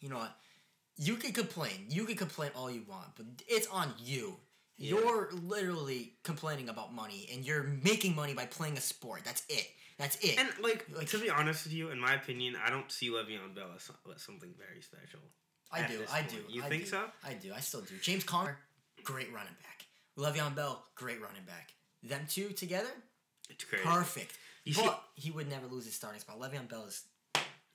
[0.00, 0.34] You know what?
[0.98, 1.86] You can complain.
[1.88, 4.36] You can complain all you want, but it's on you.
[4.76, 4.90] Yeah.
[4.96, 9.22] You're literally complaining about money, and you're making money by playing a sport.
[9.24, 9.66] That's it.
[9.98, 10.38] That's it.
[10.38, 13.54] and like, Like- to be honest with you, in my opinion, I don't see Le'Veon
[13.54, 13.90] Bell as,
[14.22, 15.20] something very special.
[15.72, 16.04] I do.
[16.10, 16.30] I point.
[16.30, 16.36] do.
[16.48, 16.88] You I think do.
[16.90, 17.04] so?
[17.24, 17.52] I do.
[17.54, 17.94] I still do.
[18.00, 18.56] James Conner,
[19.02, 19.86] great running back.
[20.16, 21.72] Le'Veon Bell, great running back.
[22.04, 22.90] Them two together,
[23.50, 23.84] It's crazy.
[23.84, 24.38] perfect.
[24.64, 26.38] You but see- he would never lose his starting spot.
[26.40, 27.02] Le'Veon Bell is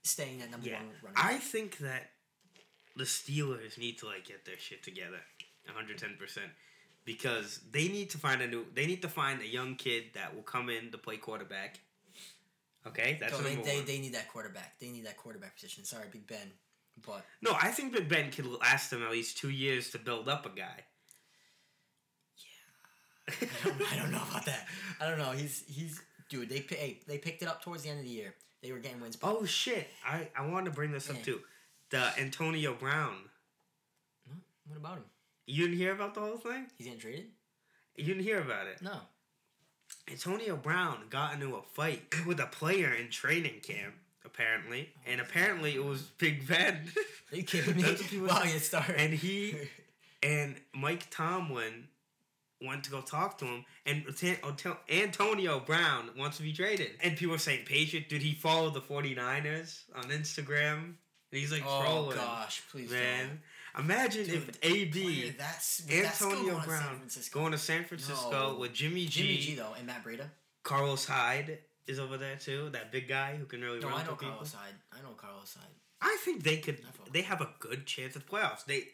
[0.05, 2.12] staying at number Yeah, one running I think that
[2.95, 5.19] the Steelers need to like get their shit together,
[5.65, 6.47] one hundred ten percent,
[7.06, 8.65] because they need to find a new.
[8.73, 11.79] They need to find a young kid that will come in to play quarterback.
[12.86, 14.77] Okay, that's So they, they, they need that quarterback.
[14.79, 15.86] They need that quarterback position.
[15.86, 16.51] Sorry, Big Ben.
[17.06, 20.27] But no, I think Big Ben could last them at least two years to build
[20.29, 20.84] up a guy.
[23.27, 24.67] I don't, I don't know about that.
[24.99, 25.32] I don't know.
[25.32, 26.49] He's he's dude.
[26.49, 28.36] They hey, they picked it up towards the end of the year.
[28.62, 29.17] They were getting wins.
[29.23, 29.88] oh shit!
[30.06, 31.39] I I wanted to bring this up too.
[31.93, 33.17] The Antonio Brown.
[34.65, 35.03] What about him?
[35.45, 36.65] You didn't hear about the whole thing?
[36.75, 37.27] He's getting traded?
[37.95, 38.82] You didn't hear about it.
[38.82, 38.97] No.
[40.10, 43.93] Antonio Brown got into a fight with a player in training camp,
[44.25, 46.79] apparently, oh, and apparently it was Big Ben.
[47.32, 47.84] Are you kidding me?
[47.84, 48.95] What wow, you started.
[48.95, 49.56] and he
[50.23, 51.89] and Mike Tomlin
[52.60, 56.89] went to go talk to him, and Ant- oh, Antonio Brown wants to be traded.
[57.03, 60.95] And people are saying, Patriot, did he follow the 49ers on Instagram?
[61.34, 62.17] And he's like oh trolling.
[62.17, 63.41] gosh, please Man,
[63.78, 68.60] imagine Dude, if AB, that's Antonio going to San Brown, going to San Francisco No.
[68.60, 70.26] with Jimmy G, Jimmy G though and Matt Breida.
[70.62, 72.69] Carlos Hyde is over there too.
[72.72, 74.28] That big guy who can really No, run I know people.
[74.30, 74.76] Carlos Hyde.
[74.96, 75.69] I know Carlos Hyde.
[76.04, 76.78] I think they could.
[77.12, 78.63] They have a good chance at the playoffs.
[78.65, 78.89] They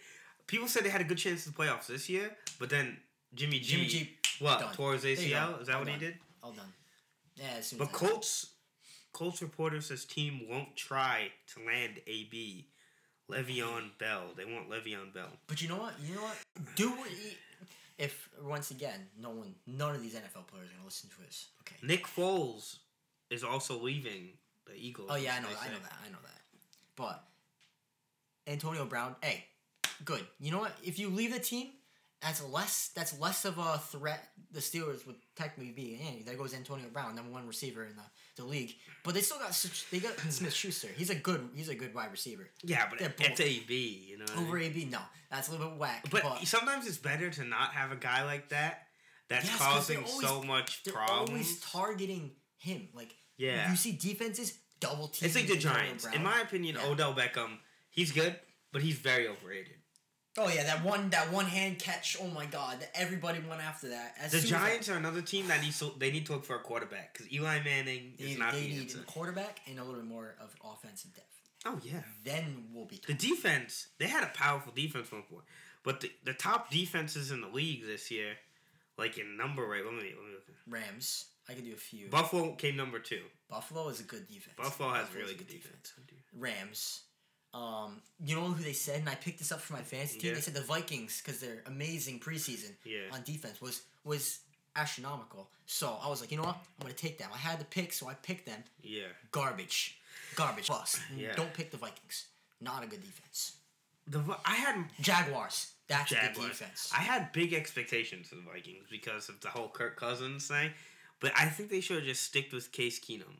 [0.47, 2.95] people said they had a good chance at the playoffs this year, but then
[3.35, 4.17] Jimmy G, Jimmy G.
[4.39, 4.73] what done.
[4.75, 5.59] tore his ACL?
[5.61, 6.15] Is that what he did?
[6.41, 6.71] All done.
[7.35, 8.48] Yeah, as soon But Colts,
[9.19, 12.65] Colts reporter says team won't try to land AB,
[13.29, 14.27] Le'Veon Bell.
[14.37, 15.27] They want Le'Veon Bell.
[15.45, 15.93] But you know what?
[16.01, 16.37] You know what?
[16.77, 17.31] Do what you,
[17.97, 21.47] if once again, no one, none of these NFL players are gonna listen to us.
[21.63, 21.75] Okay.
[21.85, 22.77] Nick Foles
[23.29, 24.29] is also leaving
[24.65, 25.09] the Eagles.
[25.11, 25.49] Oh yeah, I know.
[25.49, 25.93] I know that.
[26.01, 26.41] I know that.
[26.95, 27.21] But
[28.47, 29.43] Antonio Brown, hey,
[30.05, 30.25] good.
[30.39, 30.71] You know what?
[30.81, 31.71] If you leave the team,
[32.21, 32.91] that's less.
[32.95, 34.27] That's less of a threat.
[34.51, 35.93] The Steelers would technically be.
[35.95, 38.01] Hey, there goes Antonio Brown, number one receiver in the,
[38.41, 38.73] the league.
[39.03, 40.89] But they still got such- they got Smith Schuster.
[40.95, 41.49] He's a good.
[41.55, 42.49] He's a good wide receiver.
[42.63, 44.05] Yeah, but They're it's AB.
[44.09, 44.25] You know.
[44.35, 44.71] I Over mean?
[44.71, 44.99] AB, no,
[45.31, 46.05] that's a little bit whack.
[46.11, 48.83] But, But, sometimes it's better to not have a guy like that.
[49.29, 51.29] That's Yes, causing always- so much they're problems.
[51.29, 52.89] always targeting him.
[52.93, 53.69] Like Yeah.
[53.69, 55.27] you see defenses double team.
[55.27, 56.05] It's like the Giants.
[56.13, 56.87] In my opinion, Yeah.
[56.87, 57.59] Odell Beckham,
[57.91, 58.35] he's good,
[58.73, 59.75] but he's very overrated.
[60.39, 62.15] Oh yeah, that one that one hand catch.
[62.21, 64.15] Oh my god, that everybody went after that.
[64.19, 66.59] As The Giants are another team that needs to, they need to look for a
[66.59, 68.99] quarterback because Eli Manning that, is they, not they the need answer.
[68.99, 71.25] a quarterback and a little bit more of offensive depth.
[71.65, 73.01] Oh yeah, Then we'll be.
[73.05, 75.41] the defense they had a powerful defense one for,
[75.83, 78.35] but the, the top defenses in the league this year,
[78.97, 79.83] like in number right.
[79.83, 80.45] let me let me look.
[80.69, 81.25] Rams.
[81.49, 82.07] I could do a few.
[82.09, 83.23] Buffalo came number two.
[83.49, 84.53] Buffalo is a good defense.
[84.55, 85.93] Buffalo has Buffalo's really a good defense.
[86.37, 87.01] Rams.
[87.53, 90.29] Um, you know who they said, and I picked this up for my fantasy team.
[90.29, 90.35] Yeah.
[90.35, 93.09] They said the Vikings because they're amazing preseason Yeah.
[93.11, 94.39] on defense was was
[94.75, 95.49] astronomical.
[95.65, 97.29] So I was like, you know what, I'm gonna take them.
[97.33, 98.63] I had the pick, so I picked them.
[98.83, 99.07] Yeah.
[99.31, 99.97] Garbage,
[100.35, 100.67] garbage.
[100.67, 100.99] Bust.
[101.15, 101.33] Yeah.
[101.35, 102.27] Don't pick the Vikings.
[102.61, 103.53] Not a good defense.
[104.07, 105.71] The I had Jaguars.
[105.87, 106.49] That's a good Jaguars.
[106.51, 106.91] defense.
[106.95, 110.71] I had big expectations for the Vikings because of the whole Kirk Cousins thing,
[111.19, 113.37] but I think they should have just sticked with Case Keenum.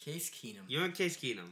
[0.00, 0.64] Case Keenum.
[0.68, 1.50] You're know Case Keenum,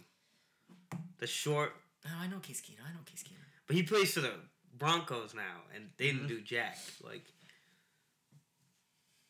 [1.18, 1.72] the short,
[2.07, 2.87] Oh, I know Case Keenum.
[2.88, 3.44] I know Case Keenum.
[3.66, 4.33] but he plays for the
[4.79, 6.29] Broncos now, and they didn't Mhm.
[6.29, 7.26] do jack like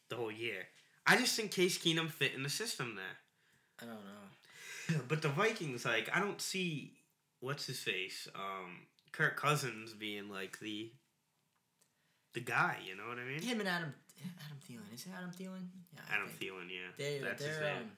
[0.09, 0.69] the whole year.
[1.07, 3.19] I just think Case Keenum fit in the system there.
[3.81, 5.01] I don't know.
[5.09, 6.95] But the Vikings, like, I don't see
[7.41, 10.93] what's his face, um, Kirk Cousins being like the
[12.33, 12.79] the guy.
[12.87, 13.43] You know what I mean?
[13.43, 14.93] Him and Adam Adam Thielen.
[14.95, 15.67] Is it Adam Thielen?
[15.95, 16.01] Yeah.
[16.09, 16.29] I Adam.
[16.29, 17.77] Thielen, yeah, They that's his name.
[17.83, 17.91] um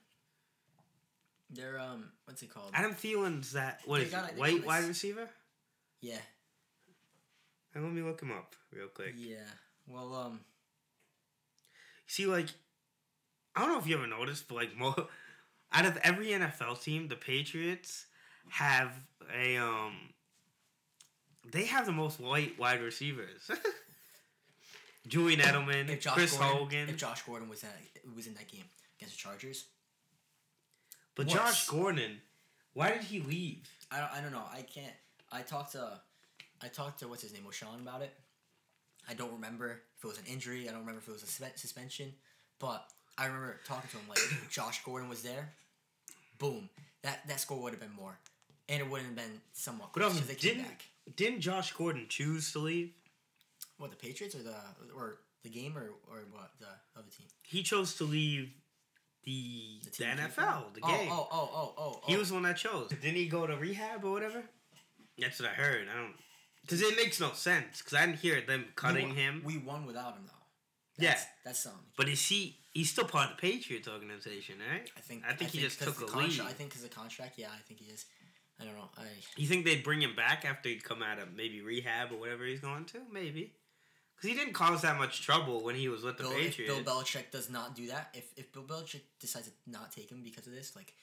[1.53, 2.71] they're um what's it called?
[2.75, 4.39] Adam Thielen's that what They is got- it?
[4.39, 5.29] White wide receiver?
[6.01, 6.19] yeah.
[7.75, 9.15] And let me look him up real quick.
[9.17, 9.39] Yeah.
[9.87, 10.41] Well um
[12.07, 12.49] See, like,
[13.57, 15.09] I don't know if you ever noticed, but like, mo-
[15.73, 18.05] out of every NFL team, the Patriots
[18.51, 18.93] have
[19.35, 19.95] a um,
[21.51, 23.51] they have the most white wide receivers.
[25.09, 27.75] Julian Edelman, if Josh Chris Gordon, Hogan, if Josh Gordon was that
[28.15, 28.65] was in that game
[28.99, 29.65] against the Chargers,
[31.15, 31.27] but.
[31.27, 32.21] Josh Gordon,
[32.75, 33.69] why did he leave?
[33.91, 34.45] I don't I don't know.
[34.53, 34.95] I can't.
[35.31, 36.01] I talked to
[36.63, 38.13] I talked to what's his name O'Shawn about it.
[39.09, 40.69] I don't remember if it was an injury.
[40.69, 41.27] I don't remember if it was a
[41.59, 42.13] suspension,
[42.59, 42.87] but
[43.19, 44.21] I remember talking to him like
[44.51, 45.53] Josh Gordon was there.
[46.39, 46.69] Boom,
[47.03, 48.17] that that score would have been more,
[48.69, 50.85] and it wouldn't have been somewhat But close um, because they came didn't back.
[51.17, 52.91] didn't Josh Gordon choose to leave?
[53.79, 54.55] What the Patriots or the
[54.97, 57.27] or the game or or what the other team?
[57.43, 58.51] He chose to leave
[59.25, 61.09] the the, team NFL, the oh, game.
[61.11, 62.03] Oh oh oh oh oh.
[62.07, 62.89] He was the one that chose.
[62.89, 64.43] Didn't he go to rehab or whatever?
[65.19, 65.89] That's what I heard.
[65.93, 66.15] I don't.
[66.63, 67.79] Because it makes no sense.
[67.79, 69.43] Because I didn't hear them cutting we won, him.
[69.45, 71.03] We won without him though.
[71.03, 71.11] Yeah.
[71.11, 71.81] That's, that's something.
[71.97, 72.59] But is he?
[72.73, 74.89] He's still part of the Patriots organization, right?
[74.97, 75.25] I think.
[75.29, 76.47] I think he just 'cause took the a contract, leave.
[76.47, 77.35] I think because the contract.
[77.39, 78.07] Yeah, I think he is.
[78.61, 78.91] I don't know.
[78.97, 79.05] I
[79.37, 82.45] You think they'd bring him back after he'd come out of maybe rehab or whatever
[82.45, 82.99] he's going to?
[83.11, 83.55] Maybe.
[84.23, 86.75] Because he didn't cause that much trouble when he was with the Bill, if Patriots.
[86.75, 90.23] Bill Belichick does not do that, if if Bill Belichick decides to not take him
[90.23, 90.95] because of this, like,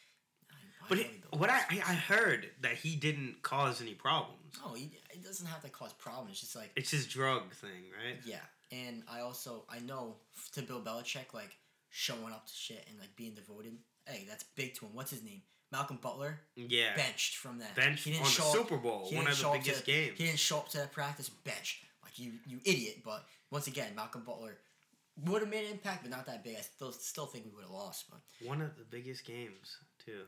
[0.49, 4.39] I, I but it, what I, I heard that he didn't cause any problems.
[4.65, 6.31] no, he, it doesn't have to cause problems.
[6.31, 8.17] It's just like It's his drug thing, right?
[8.25, 8.39] yeah,
[8.71, 10.15] and I also I know
[10.53, 11.57] to Bill Belichick like
[11.89, 13.73] showing up to shit and like being devoted.
[14.07, 14.91] Hey, that's big to him.
[14.93, 15.41] What's his name?
[15.71, 16.95] Malcolm Butler Yeah.
[16.95, 17.75] benched from that.
[17.75, 19.85] Bench He on didn't the show up- Super Bowl, he one of the biggest to,
[19.85, 20.17] games.
[20.17, 21.83] He didn't show up to that practice bench.
[22.09, 22.97] Like you, you idiot.
[23.05, 24.57] But once again, Malcolm Butler
[25.25, 26.55] would have made an impact, but not that big.
[26.57, 28.05] I still still think we would have lost.
[28.09, 30.21] But, One of the biggest games too.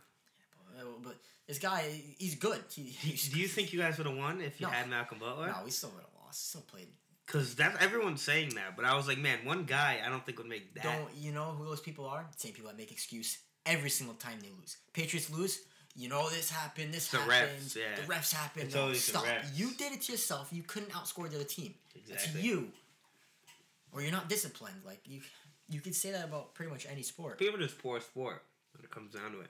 [1.03, 1.15] but
[1.47, 2.59] this guy, he's good.
[2.69, 4.73] He, Do, he's, do you think you guys would have won if you No.
[4.73, 5.47] had Malcolm Butler?
[5.47, 6.49] No, we still would have lost.
[6.49, 6.87] Still played.
[7.25, 10.37] Because that's everyone's saying that, but I was like, man, one guy I don't think
[10.37, 10.83] would make that.
[10.83, 12.25] Don't you know who those people are?
[12.35, 14.77] Same people that make excuse every single time they lose.
[14.93, 15.61] Patriots lose.
[15.95, 16.93] You know this happened.
[16.93, 17.95] This The refs, yeah.
[17.95, 18.65] The refs happened.
[18.65, 19.25] It's No, always the stop.
[19.25, 19.57] refs.
[19.57, 20.49] You did it to yourself.
[20.51, 21.73] You couldn't outscore the other team.
[21.95, 22.41] Exactly.
[22.41, 22.71] you.
[23.91, 24.77] Or you're not disciplined.
[24.85, 25.19] Like you,
[25.69, 27.37] you could say that about pretty much any sport.
[27.39, 28.41] People just poor sport
[28.73, 29.49] when it comes down to it.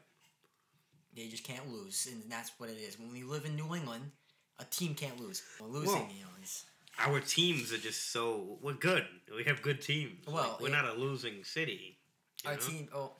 [1.15, 2.97] They just can't lose, and that's what it is.
[2.97, 4.12] When we live in New England,
[4.60, 5.43] a team can't lose.
[5.60, 6.63] Well, losing, Well, you know, is
[6.99, 9.06] Our teams are just so we're good.
[9.36, 10.25] We have good teams.
[10.25, 10.82] Well, Like, we're yeah.
[10.82, 11.97] not a losing city.
[12.45, 12.60] our know?
[12.60, 12.88] team.
[12.95, 13.12] Oh,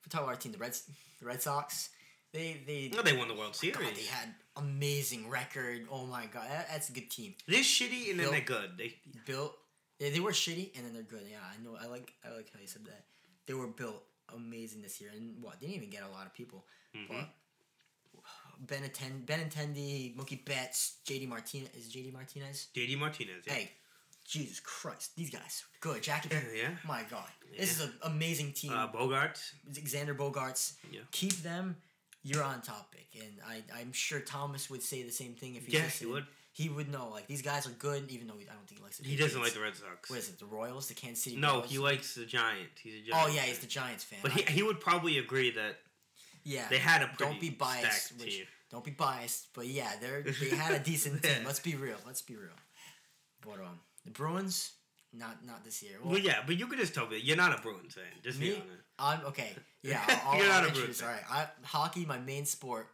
[0.00, 0.82] if we talk about our team, the Reds,
[1.20, 1.90] the Red Sox,
[2.32, 3.76] they they No, they won the World Series.
[3.76, 5.86] God, they had amazing record.
[5.90, 7.34] Oh my god, that, that's a good team.
[7.46, 8.72] They're shitty and then they're good.
[8.78, 8.94] They
[9.26, 9.54] Built,
[9.98, 11.26] they, they were shitty and then they're good.
[11.30, 11.76] Yeah, I know.
[11.80, 13.04] I like I like how you said that.
[13.46, 14.02] They were built
[14.34, 16.64] amazing this year, and what they didn't even get a lot of people,
[16.96, 17.08] Mhm.
[17.08, 17.28] but.
[18.64, 21.70] Ben Attend, Ben Attendi, Mookie Betts, JD Martinez.
[21.74, 22.68] Is JD Martinez?
[22.76, 23.42] JD Martinez.
[23.44, 23.54] Yeah.
[23.54, 23.72] Hey,
[24.24, 26.00] Jesus Christ, these guys good.
[26.02, 26.68] Jackie, Yeah.
[26.86, 27.26] my God,
[27.58, 28.72] this is an amazing team.
[28.72, 29.40] Uh, Bogart.
[29.72, 30.74] Xander Bogaerts.
[30.92, 31.00] Yeah.
[31.10, 31.76] Keep them.
[32.24, 35.72] You're on topic, and I I'm sure Thomas would say the same thing if he
[35.72, 36.26] Yes, he would.
[36.54, 38.84] He would know like these guys are good, even though he, I don't think he
[38.84, 40.10] likes the He doesn't like the Red Sox.
[40.10, 40.38] What is it?
[40.38, 41.36] The Royals, the Kansas City.
[41.36, 41.70] No, Royals?
[41.70, 42.68] he likes the Giant.
[42.82, 43.48] He's a Oh yeah, fan.
[43.48, 44.18] he's the Giants fan.
[44.22, 45.78] But he, he would probably agree that
[46.44, 48.06] yeah, they had a pretty don't be biased.
[48.06, 48.44] stacked Which, team.
[48.70, 51.42] don't be biased, but yeah, they're they had a decent team.
[51.46, 51.96] Let's be real.
[52.06, 52.50] Let's be real.
[53.40, 54.72] But um, the Bruins,
[55.12, 55.96] not not this year.
[56.02, 58.04] Well, yeah, but you could just tell me you're not a Bruins fan.
[58.22, 58.54] Just be Me?
[58.54, 58.68] honest.
[58.98, 59.50] I'm okay.
[59.84, 60.72] Yeah, I'll, You're I'll not a.
[60.72, 62.86] Bruins All right, I, hockey, my main sport.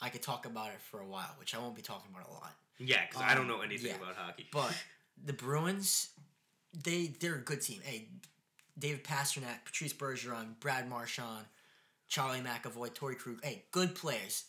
[0.00, 2.32] I could talk about it for a while, which I won't be talking about a
[2.32, 2.52] lot.
[2.80, 3.96] Yeah, because I don't Um, know anything yeah.
[4.02, 4.48] about hockey.
[4.50, 4.74] But
[5.24, 6.08] the Bruins,
[6.82, 7.78] they they're a good team.
[7.84, 8.08] Hey,
[8.76, 11.46] David Pastrnak, Patrice Bergeron, Brad Marchand,
[12.08, 13.38] Charlie McAvoy, Torey Krug.
[13.44, 14.44] Hey, good players.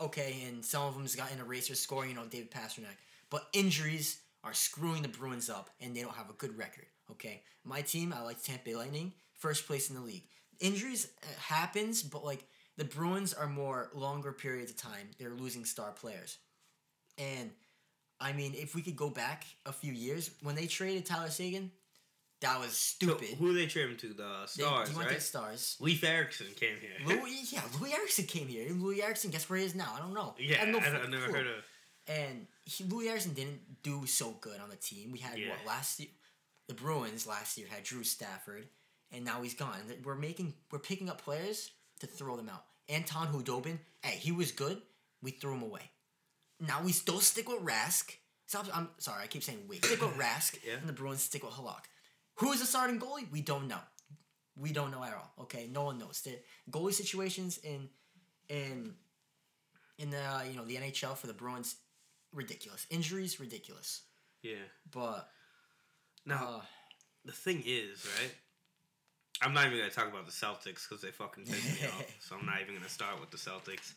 [0.00, 2.96] Okay, and some of them's got in a racer scoring, you know, David Pastrnak.
[3.28, 6.86] But injuries are screwing the Bruins up, and they don't have a good record.
[7.10, 10.24] Okay, my team, I like Tampa Bay Lightning, first place in the league.
[10.60, 12.44] Injuries uh, happens, but like
[12.76, 15.08] the Bruins are more longer periods of time.
[15.18, 16.38] They're losing star players,
[17.18, 17.50] and
[18.20, 21.70] I mean, if we could go back a few years when they traded Tyler Seguin,
[22.40, 23.28] that was So, stupid.
[23.38, 24.08] who they traded him to?
[24.14, 25.08] The They- Stars, to right?
[25.08, 25.76] the Stars.
[25.80, 26.92] Leif Erikson came here.
[27.04, 28.68] Louis, yeah, Loui Eriksson came here.
[28.70, 29.92] Loui Eriksson, guess where he is now?
[29.96, 30.34] I don't know.
[30.38, 31.34] yeah, I have no I, have never clue.
[31.34, 31.64] heard of.
[32.06, 35.10] And he, Loui Eriksson didn't do so good on the team.
[35.10, 35.50] We had Yeah.
[35.50, 36.08] what last year?
[36.68, 38.68] The Bruins last year had Drew Stafford,
[39.12, 39.78] and now he's gone.
[40.02, 42.64] We're making, we're picking up players to throw them out.
[42.88, 44.80] Anton Khudobin, hey, he was good.
[45.22, 45.90] We threw him away.
[46.60, 48.14] Now we still stick with Rask.
[48.46, 50.74] Stop, I'm sorry, I keep saying we stick with Rask, Yeah.
[50.74, 51.84] and the Bruins stick with Halak.
[52.36, 53.30] Who is the starting goalie?
[53.30, 53.80] We don't know.
[54.56, 55.32] We don't know at all.
[55.42, 56.20] Okay, no one knows.
[56.22, 56.38] The
[56.70, 57.88] goalie situations in
[58.48, 58.94] in
[59.98, 61.76] in the uh, you know the NHL for the Bruins
[62.34, 62.86] ridiculous.
[62.90, 64.02] Injuries ridiculous.
[64.42, 64.56] Yeah.
[64.92, 65.28] But
[66.26, 66.60] Now uh,
[67.24, 68.32] the thing is, right?
[69.42, 72.04] I'm not even gonna talk about the Celtics because they fucking piss me off.
[72.20, 73.92] So I'm not even gonna start with the Celtics.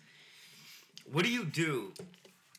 [1.11, 1.93] What do you do?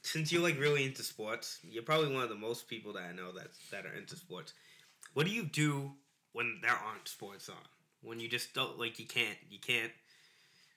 [0.03, 3.13] Since you're like really into sports, you're probably one of the most people that I
[3.13, 4.55] know that that are into sports.
[5.15, 5.93] What do you do
[6.33, 7.57] when there aren't sports on?
[8.03, 9.93] When you just don't like you can't you can't.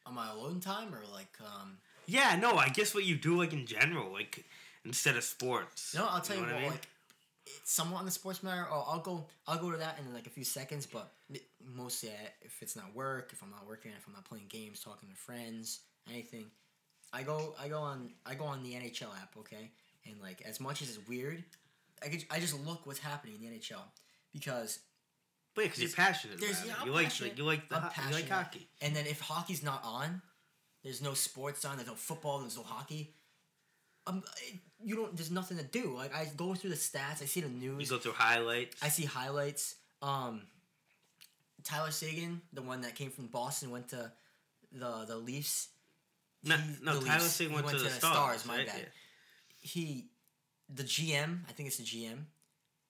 [0.05, 2.55] on my alone time or like um Yeah, no.
[2.57, 4.43] I guess what you do like in general, like
[4.85, 5.93] instead of sports.
[5.95, 6.71] no, I'll tell you, know what, I mean?
[6.71, 6.87] like
[7.45, 8.67] it's somewhat on the sports matter.
[8.71, 11.11] Oh, I'll go I'll go to that in like a few seconds, but
[11.65, 14.79] mostly uh, if it's not work, if I'm not working, if I'm not playing games,
[14.81, 16.45] talking to friends, anything,
[17.11, 19.71] I go I go on I go on the NHL app, okay?
[20.05, 21.43] And like as much as it's weird,
[22.03, 23.81] I could, I just look what's happening in the NHL
[24.33, 24.79] because
[25.55, 26.85] But because you're passionate there's- about yeah, it.
[26.85, 27.37] You like passionate.
[27.37, 28.67] you like the ho- you like hockey.
[28.81, 30.21] And then if hockey's not on,
[30.83, 31.77] there's no sports on.
[31.77, 32.39] There's no football.
[32.39, 33.13] There's no hockey.
[34.07, 34.23] Um,
[34.83, 35.15] you don't.
[35.15, 35.93] There's nothing to do.
[35.95, 37.21] Like I go through the stats.
[37.21, 37.81] I see the news.
[37.89, 38.81] You go through highlights.
[38.81, 39.75] I see highlights.
[40.01, 40.41] Um,
[41.63, 44.11] Tyler Seguin, the one that came from Boston, went to
[44.71, 45.69] the the Leafs.
[46.43, 47.33] No, He- no the Tyler Leafs.
[47.33, 48.13] Seguin went, went to the Stars.
[48.41, 48.67] Stars, my right?
[48.67, 48.79] bad.
[48.79, 48.85] Yeah.
[49.63, 50.07] He,
[50.73, 52.23] the GM, I think it's the GM,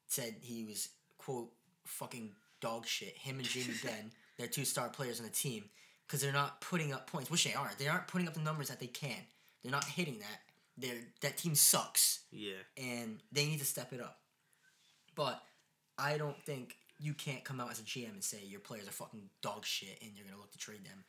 [0.08, 1.52] said he was quote
[1.86, 3.18] fucking dog shit.
[3.18, 5.66] Him and Jamie Benn, they're two star players on the team
[6.08, 7.78] because they're not putting up points, which they aren't.
[7.78, 9.18] They aren't putting up the numbers that they can.
[9.62, 10.40] They're not hitting that.
[10.78, 12.56] They're that team sucks Yeah.
[12.78, 14.20] and they need to step it up.
[15.16, 15.44] But
[15.98, 18.92] I don't think you can't come out as a GM and say your players are
[18.92, 21.04] fucking dog shit and you're gonna look to trade them.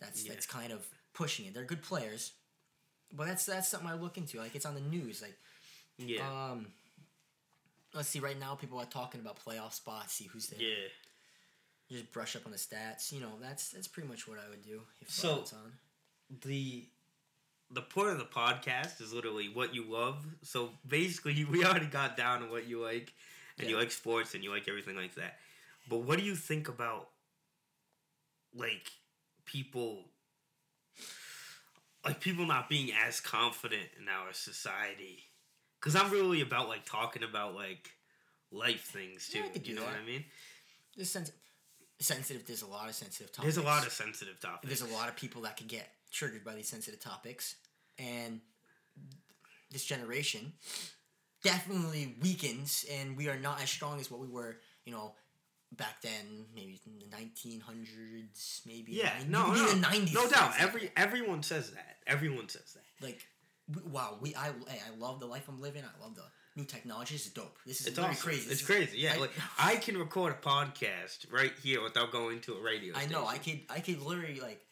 [0.00, 0.32] That's Yeah.
[0.34, 1.54] that's kind of pushing it.
[1.54, 2.32] They're good players,
[3.12, 4.38] but that's that's something I look into.
[4.38, 5.22] Like it's on the news.
[5.22, 5.38] Like
[5.96, 6.50] Yeah.
[6.50, 6.72] um,
[7.94, 8.20] let's see.
[8.20, 10.12] Right now, people are talking about playoff spots.
[10.14, 10.60] See who's there.
[10.60, 10.88] yeah.
[11.90, 13.12] Just brush up on the stats.
[13.12, 15.78] You know, that's that's pretty much what I would do if So- so, on.
[16.28, 16.88] The
[17.70, 20.24] the point of the podcast is literally what you love.
[20.42, 23.12] So basically, we already got down to what you like,
[23.58, 25.36] and you like sports and you like everything like that.
[25.88, 27.08] But what do you think about
[28.54, 28.90] like
[29.44, 30.04] people
[32.04, 35.24] like people not being as confident in our society?
[35.80, 37.90] Because I'm really about like talking about like
[38.50, 39.40] life things too.
[39.40, 39.94] Yeah, could you know what.
[40.00, 40.24] I mean?
[40.96, 41.32] There's sens-
[42.00, 42.46] sensitive.
[42.46, 43.54] There's a lot of sensitive topics.
[43.54, 44.66] There's a lot of sensitive topics.
[44.66, 47.56] There's a lot of people that can get triggered by these sensitive topics,
[47.98, 48.40] and
[49.70, 50.52] this generation
[51.42, 54.56] definitely weakens, and we are not as strong as what we were.
[54.84, 55.14] You know.
[55.76, 60.14] Back then, maybe in the 1900s, maybe Yeah, no, maybe no, the 90s.
[60.14, 60.52] no doubt.
[60.60, 61.96] Every everyone says that.
[62.06, 63.04] Everyone says that.
[63.04, 63.20] like
[63.84, 66.22] wow we I hey, I love the life I'm living I love the
[66.54, 68.14] new technology it's dope this is It's awesome.
[68.14, 68.98] crazy It's This is- crazy.
[68.98, 72.94] Yeah, I, like I can record a podcast right here without going to a radio.
[72.96, 74.64] I know I could I could literally like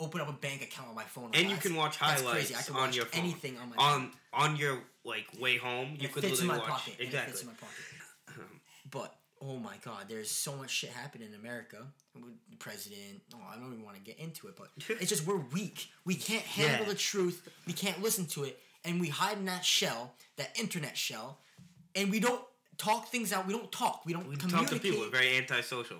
[0.00, 2.54] open up a bank account on my phone And you can watch that's highlights crazy.
[2.56, 3.20] I can on watch your phone.
[3.22, 5.88] anything on my on on your like way home.
[5.90, 7.30] and You could fits in literally my watch pocket exactly.
[7.32, 8.46] fits in my pocket
[8.90, 11.78] but oh my god there's so much shit happening in America
[12.14, 14.68] the president oh I don't even want to get into it but
[15.00, 16.92] it's just we're weak we can't handle Yeah.
[16.92, 20.96] the truth we can't listen to it and we hide in that shell that internet
[20.96, 21.38] shell
[21.94, 22.40] and we don't
[22.78, 25.00] talk things out we don't talk we don't we talk to people.
[25.00, 25.98] We're very antisocial.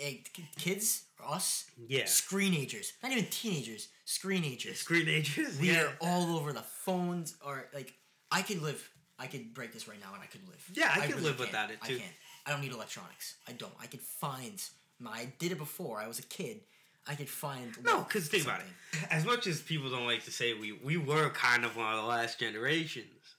[0.00, 0.16] Eh,
[0.56, 2.04] kids, us, Yeah.
[2.04, 4.84] screenagers, not even teenagers, screenagers.
[4.84, 5.58] screenagers.
[5.60, 5.84] we yeah.
[5.84, 7.94] are all over the phones, or like
[8.30, 8.90] I could live.
[9.18, 10.70] I could break this right now, and I could live.
[10.74, 11.46] Yeah, I could live can.
[11.46, 11.94] without it, too.
[11.94, 12.12] I can't.
[12.46, 13.36] I don't need electronics.
[13.48, 13.72] I don't.
[13.80, 14.62] I could find.
[14.98, 15.98] My, I did it before.
[16.00, 16.60] I was a kid.
[17.06, 17.70] I could find.
[17.84, 18.66] No, because think about it.
[19.10, 22.00] As much as people don't like to say, we we were kind of one of
[22.00, 23.36] the last generations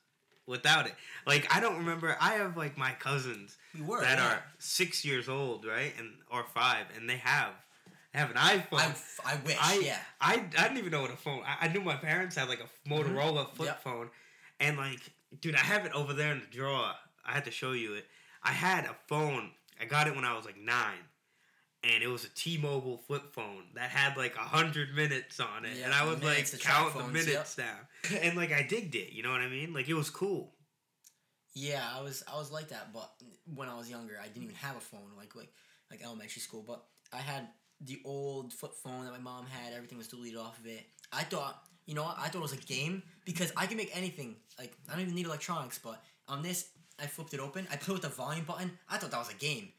[0.48, 0.94] without it.
[1.26, 2.16] Like I don't remember.
[2.22, 4.26] I have like my cousins We were that yeah.
[4.28, 7.52] are six years old, right, and or five, and they have
[8.14, 8.80] they have an iPhone.
[9.26, 9.58] I, I wish.
[9.62, 9.98] I, yeah.
[10.22, 11.42] I I didn't even know what a phone.
[11.46, 13.64] I, I knew my parents had like a Motorola flip Mm-hmm.
[13.66, 13.84] Yep.
[13.84, 14.10] phone,
[14.60, 15.02] and like,
[15.42, 16.92] dude, I have it over there in the drawer.
[17.26, 18.06] I had to show you it.
[18.44, 19.52] I had a phone.
[19.82, 21.04] I got it when I was like nine,
[21.84, 25.78] and it was a T-Mobile flip phone that had like a hundred minutes on it,
[25.78, 27.80] Yeah, and I would like count the minutes down,
[28.22, 29.12] and like I digged it.
[29.14, 29.74] You know what I mean?
[29.74, 30.54] Like it was cool.
[31.56, 33.10] Yeah, I was I was like that, but
[33.56, 35.50] when I was younger, I didn't even have a phone like like
[35.90, 36.64] like elementary school.
[36.68, 37.48] But I had
[37.82, 39.74] the old flip phone that my mom had.
[39.74, 40.86] Everything was deleted off of it.
[41.14, 42.18] I thought, you know, what?
[42.20, 44.36] I thought it was a game because I can make anything.
[44.60, 45.80] Like I don't even need electronics.
[45.82, 46.70] But on this,
[47.02, 47.68] I flipped it open.
[47.72, 48.72] I played with the volume button.
[48.90, 49.70] I thought that was a game.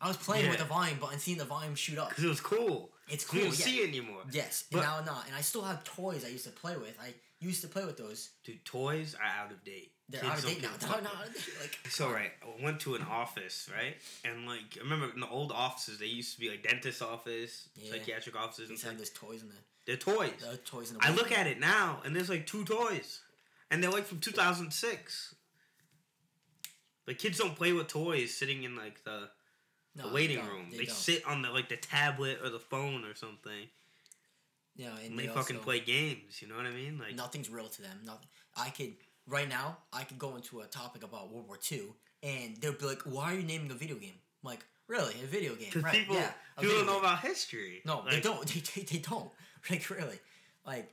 [0.00, 2.10] I was playing with the volume button, seeing the volume shoot up.
[2.10, 2.90] Cause it was cool.
[3.08, 3.48] It's You cool.
[3.48, 3.64] don't yeah.
[3.64, 4.22] see it anymore.
[4.30, 5.26] Yes, But- and now not.
[5.26, 6.94] And I still have toys I used to play with.
[7.00, 8.30] I used to play with those.
[8.44, 9.92] Dude, toys are out of date.
[10.08, 10.68] They're Kids out of date now.
[10.70, 11.42] get They're not out of date.
[11.60, 15.20] Like So uh, right, I went to an office, right, and like I remember in
[15.20, 17.90] the old offices, they used to be like dentist office, Yeah.
[17.92, 19.58] psychiatric offices, and These have those toys in there.
[19.84, 20.30] They're toys.
[20.40, 21.04] the toys in the.
[21.04, 23.20] I look at it now, and there's like two toys,
[23.70, 25.34] and they're like from 2006.
[27.06, 29.28] Like kids don't play with toys sitting in like the,
[29.94, 30.48] No, the waiting don't.
[30.48, 30.66] room.
[30.70, 33.68] They, They, sit on the like the tablet or the phone or something,
[34.76, 36.40] Yeah, and and they, they fucking play games.
[36.42, 36.98] You know what I mean?
[36.98, 38.00] Like Nothing's real to them.
[38.04, 38.28] Nothing.
[38.56, 38.94] I could
[39.26, 39.78] right now.
[39.92, 41.88] I could go into a topic about World War II,
[42.22, 45.26] and they'll be like, "Why are you naming a video game?" I'm like, really, a
[45.26, 45.82] video game?
[45.82, 45.94] Right?
[45.94, 47.82] people yeah, people don't know about history.
[47.84, 48.46] No, they don't.
[48.54, 49.30] They, they, they don't.
[49.68, 50.20] Like really,
[50.64, 50.92] like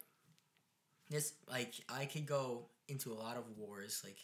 [1.11, 1.33] this.
[1.47, 4.01] Like I could go into a lot of wars.
[4.03, 4.17] Like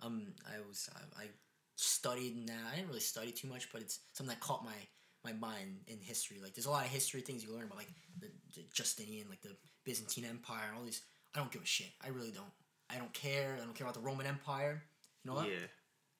[0.00, 1.26] um, I was I, I
[1.74, 2.54] studied now.
[2.72, 4.76] I didn't really study too much, but it's something that caught my
[5.24, 6.38] my mind in history.
[6.40, 9.42] Like there's a lot of history things you learn about, like the, the Justinian, like
[9.42, 11.02] the Byzantine Empire, and all these.
[11.34, 11.90] I don't give a shit.
[12.04, 12.52] I really don't.
[12.90, 13.56] I don't care.
[13.60, 14.82] I don't care about the Roman Empire.
[15.24, 15.48] You know what?
[15.48, 15.56] Yeah.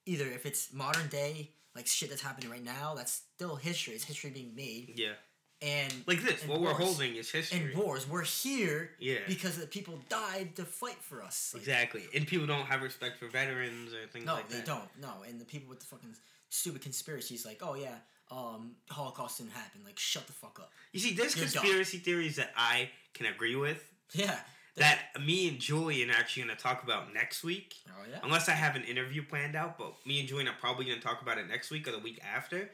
[0.05, 3.93] Either if it's modern day, like shit that's happening right now, that's still history.
[3.93, 4.93] It's history being made.
[4.97, 5.13] Yeah.
[5.61, 7.59] And Like this, And what we're holding is history.
[7.59, 8.07] And wars.
[8.07, 9.19] We're here Yeah.
[9.27, 11.51] because the people died to fight for us.
[11.53, 14.65] Like, Exactly, and people don't have respect for veterans or things No, like they that.
[14.65, 14.89] don't.
[15.01, 16.15] No, and the people with the fucking
[16.49, 17.95] stupid conspiracies, like, oh yeah,
[18.29, 19.81] um, Holocaust didn't happen.
[19.83, 20.69] Like, shut the fuck up.
[20.93, 21.53] You see, there's You're dumb.
[21.63, 23.83] conspiracy theories that I can agree with.
[24.13, 24.39] Yeah.
[24.77, 27.75] That me and Julian are actually going to talk about next week.
[27.89, 28.19] Oh yeah.
[28.23, 31.03] Unless I have an interview planned out, but me and Julian are probably going to
[31.03, 32.69] talk about it next week or the week after.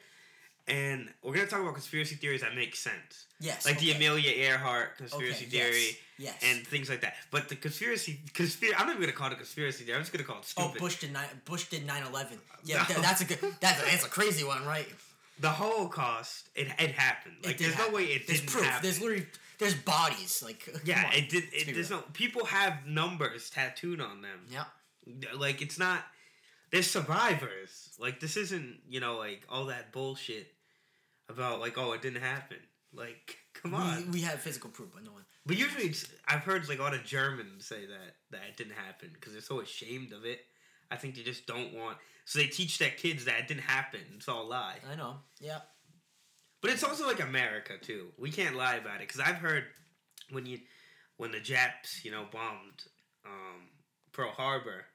[0.66, 3.26] And we're going to talk about conspiracy theories that make sense.
[3.42, 3.66] Yes.
[3.66, 3.92] Like the.
[3.92, 6.36] Amelia Earhart conspiracy Okay, theory Yes.
[6.42, 6.44] yes.
[6.46, 7.16] and things like that.
[7.32, 9.98] But the conspiracy, conspiracy, I'm not even going to call it a conspiracy theory.
[9.98, 10.78] I'm just going to call it oh, stupid.
[10.78, 10.80] oh.
[10.80, 11.26] Bush did nine.
[11.44, 12.38] Bush did 9-11.
[12.64, 13.02] Yeah, No.
[13.02, 13.40] that's a good.
[13.60, 14.88] That's a, that's a crazy one, right?
[15.40, 17.36] the Holocaust, it, it happened.
[17.42, 17.92] It Like, did there's happen.
[17.92, 18.66] no way it There's didn't proof.
[18.66, 18.84] happen.
[18.84, 19.26] There's literally
[19.60, 20.42] there's bodies.
[20.46, 21.44] Like Yeah, it did.
[21.54, 22.00] It, be there's real.
[22.00, 24.48] no people have numbers tattooed on them.
[24.50, 24.66] Yeah.
[25.36, 26.04] Like it's not.
[26.72, 27.90] There's survivors.
[28.00, 30.48] Like this isn't you know like all that bullshit
[31.30, 32.58] about like oh it didn't happen.
[32.96, 34.12] Like, come we, on.
[34.12, 35.24] we have physical proof, but no one.
[35.46, 38.76] But usually, it's, I've heard like a lot of Germans say that that it didn't
[38.76, 40.42] happen because they're so ashamed of it.
[40.92, 41.98] I think they just don't want.
[42.26, 44.00] So they teach their kids that it didn't happen.
[44.16, 44.78] It's all a lie.
[44.90, 45.16] I know.
[45.42, 45.60] Yeah.
[46.64, 48.08] But it's also like America too.
[48.18, 49.66] We can't lie about it because I've heard
[50.32, 50.60] when you
[51.18, 52.82] when the Japs you know bombed
[53.26, 53.68] um,
[54.14, 54.86] Pearl Harbor,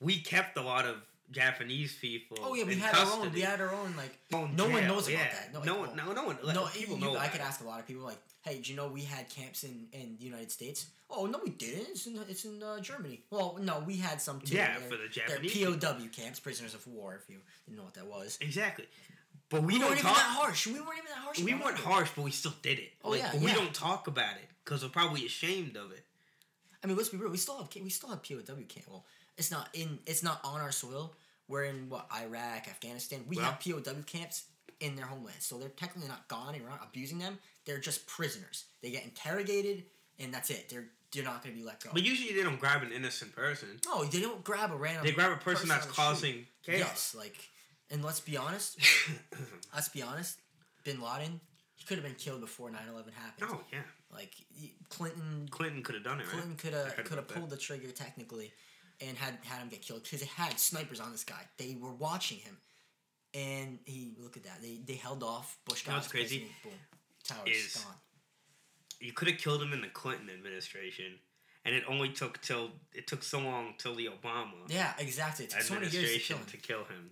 [0.00, 0.96] we kept a lot of
[1.30, 2.36] Japanese people.
[2.42, 3.16] Oh yeah, we had custody.
[3.20, 3.32] our own.
[3.32, 4.18] We had our own like.
[4.34, 5.54] Own no one jail, knows about that.
[5.54, 6.38] No, No, one, no, no one.
[6.42, 7.16] Like, no, people you- know.
[7.16, 9.62] I could ask a lot of people like, "Hey, do you know we had camps
[9.64, 11.90] in, in the United States?" Oh no, we didn't.
[11.90, 13.22] It's in it's in uh, Germany.
[13.30, 14.56] Well, no, we had some too.
[14.56, 15.64] Yeah, They're- for the they're Japanese.
[15.80, 17.14] POW camps, prisoners of war.
[17.22, 18.86] If you didn't know what that was, Exactly,
[19.54, 20.66] but we, we, don't weren't even that harsh.
[20.66, 21.38] We weren't even that harsh.
[21.40, 21.84] We weren't it.
[21.84, 22.92] harsh, but we still did it.
[23.02, 26.04] Oh, like, yeah, but we don't talk about it because we're probably ashamed of it.
[26.82, 27.30] I mean, let's be real.
[27.30, 28.36] We still have we still have POW
[28.68, 28.86] camp.
[28.88, 29.04] Well,
[29.38, 31.14] it's not in it's not on our soil.
[31.48, 33.24] We're in what Iraq, Afghanistan.
[33.28, 34.44] We Well- have POW camps
[34.80, 37.38] in their homeland, so they're technically not gone and we're not abusing them.
[37.64, 38.64] They're just prisoners.
[38.82, 39.84] They get interrogated,
[40.18, 40.68] and that's it.
[40.68, 41.90] They're they're not going to be let go.
[41.92, 43.80] But usually they don't grab an innocent person.
[43.86, 45.04] no, they don't grab a random.
[45.04, 46.04] They grab a person that's on the street.
[46.04, 46.78] causing chaos.
[46.78, 47.36] Yes, like,
[47.90, 48.78] and let's be honest.
[49.74, 50.38] let's be honest.
[50.84, 51.40] Bin Laden,
[51.76, 53.50] he could have been killed before 9-11 happened.
[53.50, 53.78] oh yeah,
[54.12, 54.32] Like
[54.90, 56.24] Clinton, Clinton could have done it.
[56.24, 56.30] Right?
[56.32, 57.34] Clinton could have could have about that.
[57.38, 58.52] pulled the trigger technically,
[59.00, 61.40] and had had him get killed because they had snipers on this guy.
[61.58, 62.58] They were watching him,
[63.34, 64.60] and he look at that.
[64.62, 65.58] They they held off.
[65.66, 66.46] Bush got crazy?
[66.62, 66.72] Boom,
[67.24, 67.94] towers Is- gone.
[69.00, 71.18] You could have killed him in the Clinton administration,
[71.64, 75.46] and it only took till it took so long till the Obama Yeah, exactly.
[75.46, 76.46] It took so many years to kill him.
[76.46, 77.10] to kill him.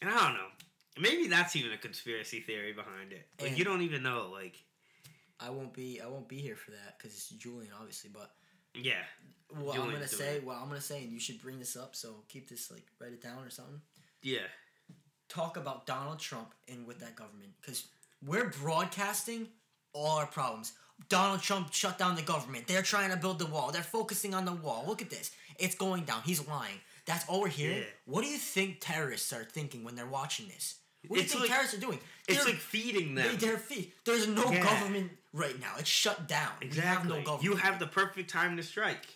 [0.00, 0.48] And I don't know.
[1.00, 3.26] Maybe that's even a conspiracy theory behind it.
[3.40, 4.30] Like And- you don't even know.
[4.32, 4.62] Like
[5.40, 8.10] I won't be I won't be here for that because it's Julian obviously.
[8.12, 8.34] But
[8.74, 9.02] yeah,
[9.50, 10.44] what I'm gonna say, it.
[10.44, 11.94] what I'm gonna say, and you should bring this up.
[11.94, 13.80] So keep this like write it down or something.
[14.22, 14.46] yeah.
[15.28, 17.86] talk about Donald Trump and with that government because
[18.24, 19.46] we're broadcasting
[19.92, 20.72] all our problems.
[21.08, 22.66] Donald Trump shut down the government.
[22.66, 23.70] They're trying to build the wall.
[23.70, 24.84] They're focusing on the wall.
[24.86, 25.30] Look at this.
[25.58, 26.22] It's going down.
[26.24, 26.80] He's lying.
[27.08, 27.78] That's all we're hearing.
[27.78, 27.84] Yeah.
[28.04, 30.76] What do you think terrorists are thinking when they're watching this?
[31.08, 31.98] What do you think like- terrorists are doing?
[32.28, 33.38] It's They're- like feeding they, them.
[33.38, 33.94] they're feet.
[34.04, 34.62] There's no Yeah.
[34.62, 35.74] government right now.
[35.78, 36.52] It's shut down.
[36.60, 37.08] We have exactly.
[37.08, 37.44] no government.
[37.44, 39.06] you have the perfect time to strike.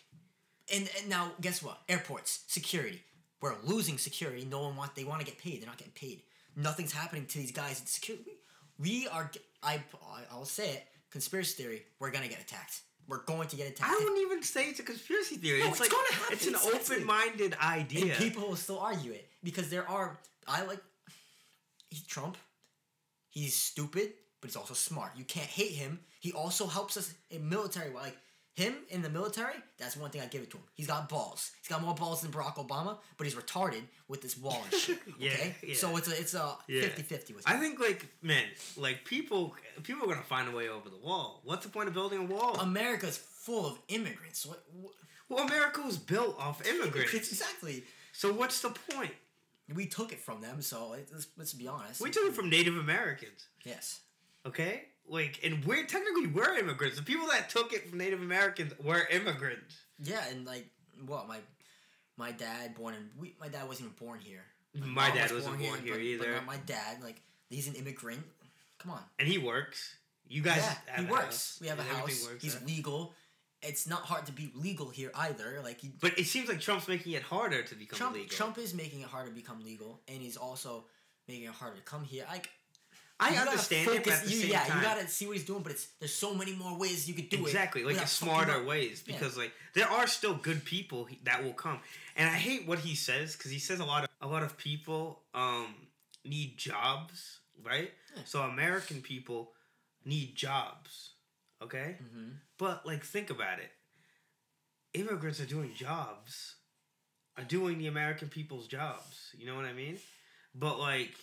[0.72, 1.82] And, and now, guess what?
[1.88, 3.02] Airports, security.
[3.42, 4.44] We're losing security.
[4.46, 4.94] No one want.
[4.94, 5.60] They want to get paid.
[5.60, 6.22] They're not getting paid.
[6.56, 8.30] Nothing's happening to these guys in security.
[8.78, 9.30] We, are.
[9.62, 9.82] I.
[10.02, 10.86] I- I'll say it.
[11.10, 11.82] Conspiracy theory.
[11.98, 12.80] We're gonna get attacked.
[13.08, 13.90] We're going to get attacked.
[13.90, 15.60] I wouldn't even say it's a conspiracy theory.
[15.60, 16.32] No, it's, it's like happen.
[16.32, 18.14] it's an it's- open-minded and idea.
[18.14, 20.18] people will still argue it because there are.
[20.46, 20.80] I like.
[21.90, 22.36] He's Trump.
[23.28, 25.12] He's stupid, but he's also smart.
[25.16, 26.00] You can't hate him.
[26.20, 27.90] He also helps us in military.
[27.92, 28.16] Like
[28.54, 30.64] him in the military, that's one thing I give it to him.
[30.74, 31.52] He's got balls.
[31.60, 34.98] He's got more balls than Barack Obama, but he's retarded with this wall and shit.
[35.16, 35.74] Okay, yeah.
[35.74, 36.82] so it's a it's a Yeah.
[36.82, 38.44] 50-50 with I think like man,
[38.76, 41.40] like people people are gonna find a way over the wall.
[41.44, 42.56] What's the point of building a wall?
[42.60, 44.44] America's full of immigrants.
[44.44, 44.92] What, what
[45.28, 47.14] well, America was built off immigrants.
[47.14, 47.84] exactly.
[48.12, 49.12] so what's the point?
[49.72, 52.00] We took it from them, so let's, let's be honest.
[52.02, 53.46] We took it from Native Americans.
[53.64, 54.00] yes.
[54.44, 56.96] Okay, like and we're technically we're immigrants.
[56.96, 59.76] The people that took it from Native Americans were immigrants.
[59.98, 60.66] Yeah, and like
[61.06, 61.38] what my
[62.16, 64.44] my dad born in we, my dad wasn't even born here.
[64.74, 66.34] My dad wasn't born here but, either.
[66.34, 68.22] But my dad, like he's an immigrant.
[68.78, 69.02] Come on.
[69.18, 69.96] and he works.
[70.28, 71.24] You guys, yeah, he a works.
[71.24, 72.30] house, We have a and everything house.
[72.30, 73.12] works He's legal.
[73.60, 75.60] It's not hard to be legal here either.
[75.62, 78.28] Like he, But it seems like Trump's making it harder to become Trump, legal.
[78.30, 80.86] Trump is making it harder to become legal, and he's also
[81.28, 82.24] making it harder to come here.
[82.28, 82.48] Like
[83.22, 85.44] I understand it, but at the you, same yeah, time, you gotta see what he's
[85.46, 85.62] doing.
[85.62, 87.48] But it's there's so many more ways you could do it.
[87.48, 89.14] exactly like without it's fucking smarter ways Yeah.
[89.14, 91.78] because like there are still good people that will come
[92.16, 94.56] and i hate what he says because he says a lot of a lot of
[94.58, 95.74] people um
[96.24, 98.22] need jobs right Yeah.
[98.24, 99.52] so american people
[100.04, 101.10] need jobs
[101.62, 102.32] okay Mhm.
[102.58, 103.70] but like think about it
[104.94, 106.56] immigrants are doing jobs
[107.38, 109.98] are doing the american people's jobs you know what i mean
[110.54, 111.14] but like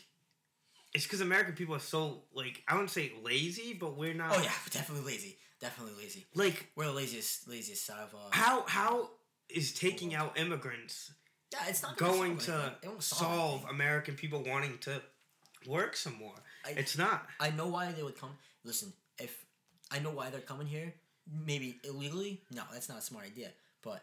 [0.93, 4.41] it's because american people are so like i wouldn't say lazy but we're not Oh
[4.41, 5.37] yeah, definitely lazy.
[5.61, 6.25] Definitely lazy.
[6.35, 8.15] like We're the laziest, laziest side of.
[8.15, 9.09] Uh, how how
[9.49, 11.11] is taking out immigrants
[11.51, 13.65] yeah, it's not going solve to won't solve.
[13.69, 15.01] American people wanting to
[15.67, 16.35] work some more?
[16.65, 17.25] I- It's not.
[17.41, 18.31] I know why they would come.
[18.63, 19.45] Listen, if
[19.91, 20.93] I know why they're coming here,
[21.45, 22.41] maybe illegally.
[22.51, 23.49] No, that's not a smart idea.
[23.81, 24.01] But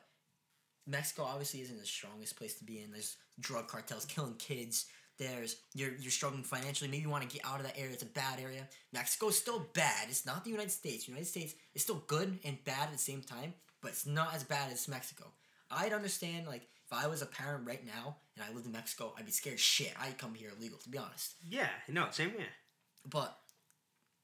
[0.87, 2.91] Mexico obviously isn't the strongest place to be in.
[2.93, 4.87] There's drug cartels killing kids.
[5.18, 6.90] There's you're you're struggling financially.
[6.90, 7.92] Maybe you want to get out of that area.
[7.92, 8.68] It's a bad area.
[8.92, 10.08] Mexico's still bad.
[10.08, 11.08] It's not the United States.
[11.08, 14.44] United States is still good and bad at the same time, but it's not as
[14.44, 15.24] bad as Mexico.
[15.70, 19.14] I'd understand like if I was a parent right now and I lived in Mexico,
[19.18, 19.92] I'd be scared shit.
[19.98, 21.34] I'd come here illegal, to be honest.
[21.48, 22.46] Yeah, no, same here.
[23.08, 23.36] But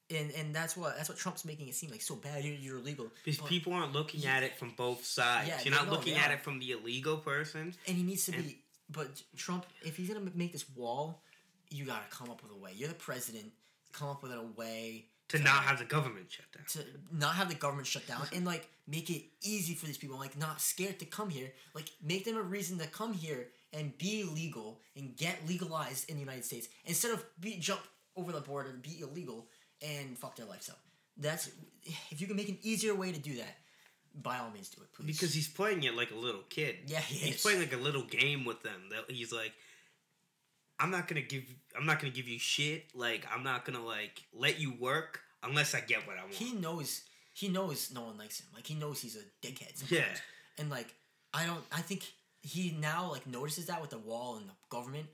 [0.09, 2.43] and and that's what that's what Trump's making it seem like so bad.
[2.43, 3.09] You're, you're illegal.
[3.25, 5.47] Because But- people aren't looking at it from both sides.
[5.47, 7.73] Yeah, You're not no, looking at it from the illegal person.
[7.87, 8.59] and he needs to and- be.
[8.93, 11.21] But Trump, if he's gonna make this wall,
[11.69, 12.71] you gotta come up with a way.
[12.75, 13.51] You're the president.
[13.91, 16.65] Come up with a way To not have the government shut down.
[16.73, 16.79] to
[17.15, 20.37] not have the government shut down and like make it easy for these people like
[20.37, 24.23] not scared to come here like make them a reason to come here and be
[24.23, 27.81] legal and get legalized in the united states instead of be jump
[28.15, 29.47] over the border and be illegal
[29.81, 30.79] and fuck their lives up
[31.17, 31.49] that's
[32.11, 33.55] if you can make an easier way to do that
[34.21, 36.75] by all means do it please Because he's playing it like a little kid.
[36.87, 37.41] yeah he He's is.
[37.41, 38.89] playing like a little game with them.
[38.91, 39.53] That he's like,
[40.79, 41.43] I'm not gonna give.
[41.77, 42.85] I'm not gonna give you shit.
[42.95, 46.33] Like I'm not gonna like let you work unless I get what I want.
[46.33, 47.01] he knows
[47.33, 49.91] he knows no one likes him like he knows he's a dickhead sometimes.
[49.91, 50.05] yeah.
[50.59, 50.93] And like,
[51.33, 51.63] I don't.
[51.71, 52.03] I think
[52.41, 55.07] he now like notices that with the wall and the government,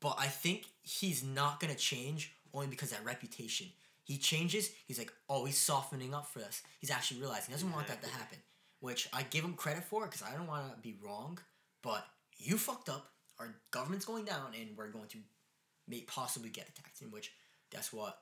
[0.00, 3.66] but I think he's not gonna change only because that reputation.
[4.10, 4.72] He changes.
[4.88, 6.62] He's like, oh, he's softening up for us.
[6.80, 8.38] He's actually realizing he doesn't want that to happen,
[8.80, 11.38] which I give him credit for because I don't want to be wrong.
[11.80, 12.04] But
[12.36, 13.06] you fucked up.
[13.38, 15.18] Our government's going down, and we're going to
[15.86, 17.02] may possibly get attacked.
[17.02, 17.30] In which,
[17.70, 18.18] guess what?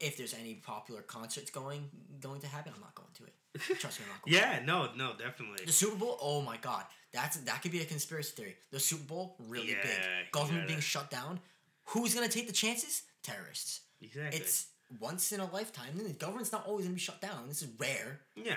[0.00, 3.34] If there's any popular concerts going going to happen, I'm not going to it.
[3.80, 4.34] Trust me, I'm not going.
[4.34, 4.64] Yeah.
[4.64, 4.88] No.
[4.96, 5.12] No.
[5.18, 5.66] Definitely.
[5.66, 8.56] The Super Bowl, oh my god, that's that could be a conspiracy theory.
[8.70, 10.32] The Super Bowl, really Yeah, big.
[10.32, 10.68] Government yeah.
[10.68, 11.40] being shut down.
[11.88, 13.02] Who's gonna take the chances?
[13.22, 13.82] Terrorists.
[14.00, 14.40] Exactly.
[14.40, 14.68] It's
[15.00, 15.96] once in a lifetime.
[15.96, 17.48] The government's not always gonna be shut down.
[17.48, 18.20] This is rare.
[18.36, 18.56] yeah.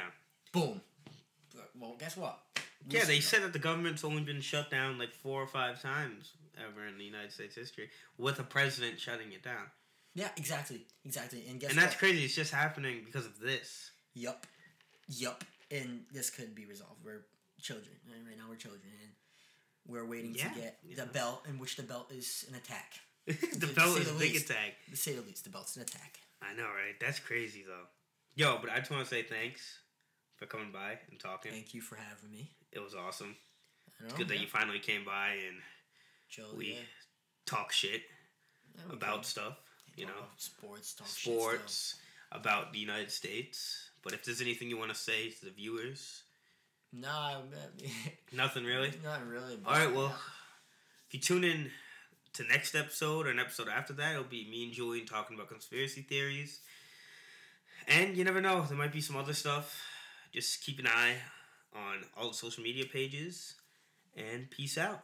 [0.52, 0.82] Boom.
[1.80, 2.40] Well, guess what?
[2.88, 3.06] Yeah.
[3.06, 6.86] They said that the government's only been shut down like four or five times ever
[6.88, 9.66] in the United States history, with a president shutting it down.
[10.14, 11.46] Yeah, exactly, exactly.
[11.50, 12.00] And guess and that's what?
[12.00, 12.26] crazy.
[12.26, 13.92] It's just happening because of this.
[14.14, 14.46] Yup,
[15.08, 15.44] yup.
[15.72, 17.00] And this could be resolved.
[17.04, 17.26] We're
[17.62, 17.96] children.
[18.10, 19.12] Right Right now, we're children, and
[19.88, 20.96] we're waiting Yeah, to get yeah.
[20.98, 23.00] the belt, in which the belt is an attack.
[23.28, 24.50] The belt is a big least.
[24.50, 24.74] attack.
[24.90, 26.20] To say the least, the belt's an attack.
[26.42, 27.00] I know, right?
[27.00, 27.88] That's crazy though.
[28.36, 29.62] Yo, but I just want to say thanks
[30.38, 31.52] for coming by and talking.
[31.52, 32.50] Thank you for having me.
[32.72, 33.36] It was awesome.
[34.00, 35.58] I It's know, good that you finally came by and
[36.30, 36.80] Joe, we yeah.
[37.46, 38.02] talk shit
[38.92, 39.58] about can stuff.
[39.96, 41.96] You talk know, sports, talk shit sports
[42.32, 43.90] about the United States.
[44.04, 46.24] But if there's anything you want to say to the viewers,
[46.92, 47.02] still.
[47.12, 47.42] Nah,
[48.34, 48.92] nothing really.
[49.04, 49.60] not really.
[49.66, 50.16] All right, well,
[51.08, 51.70] if you tune in
[52.34, 55.50] to next episode or an episode after that, it'll be me and Julian talking about
[55.50, 56.60] conspiracy theories.
[57.88, 59.82] And you never know, there might be some other stuff.
[60.32, 61.16] Just keep an eye
[61.76, 63.56] on all the social media pages.
[64.16, 65.04] And peace out.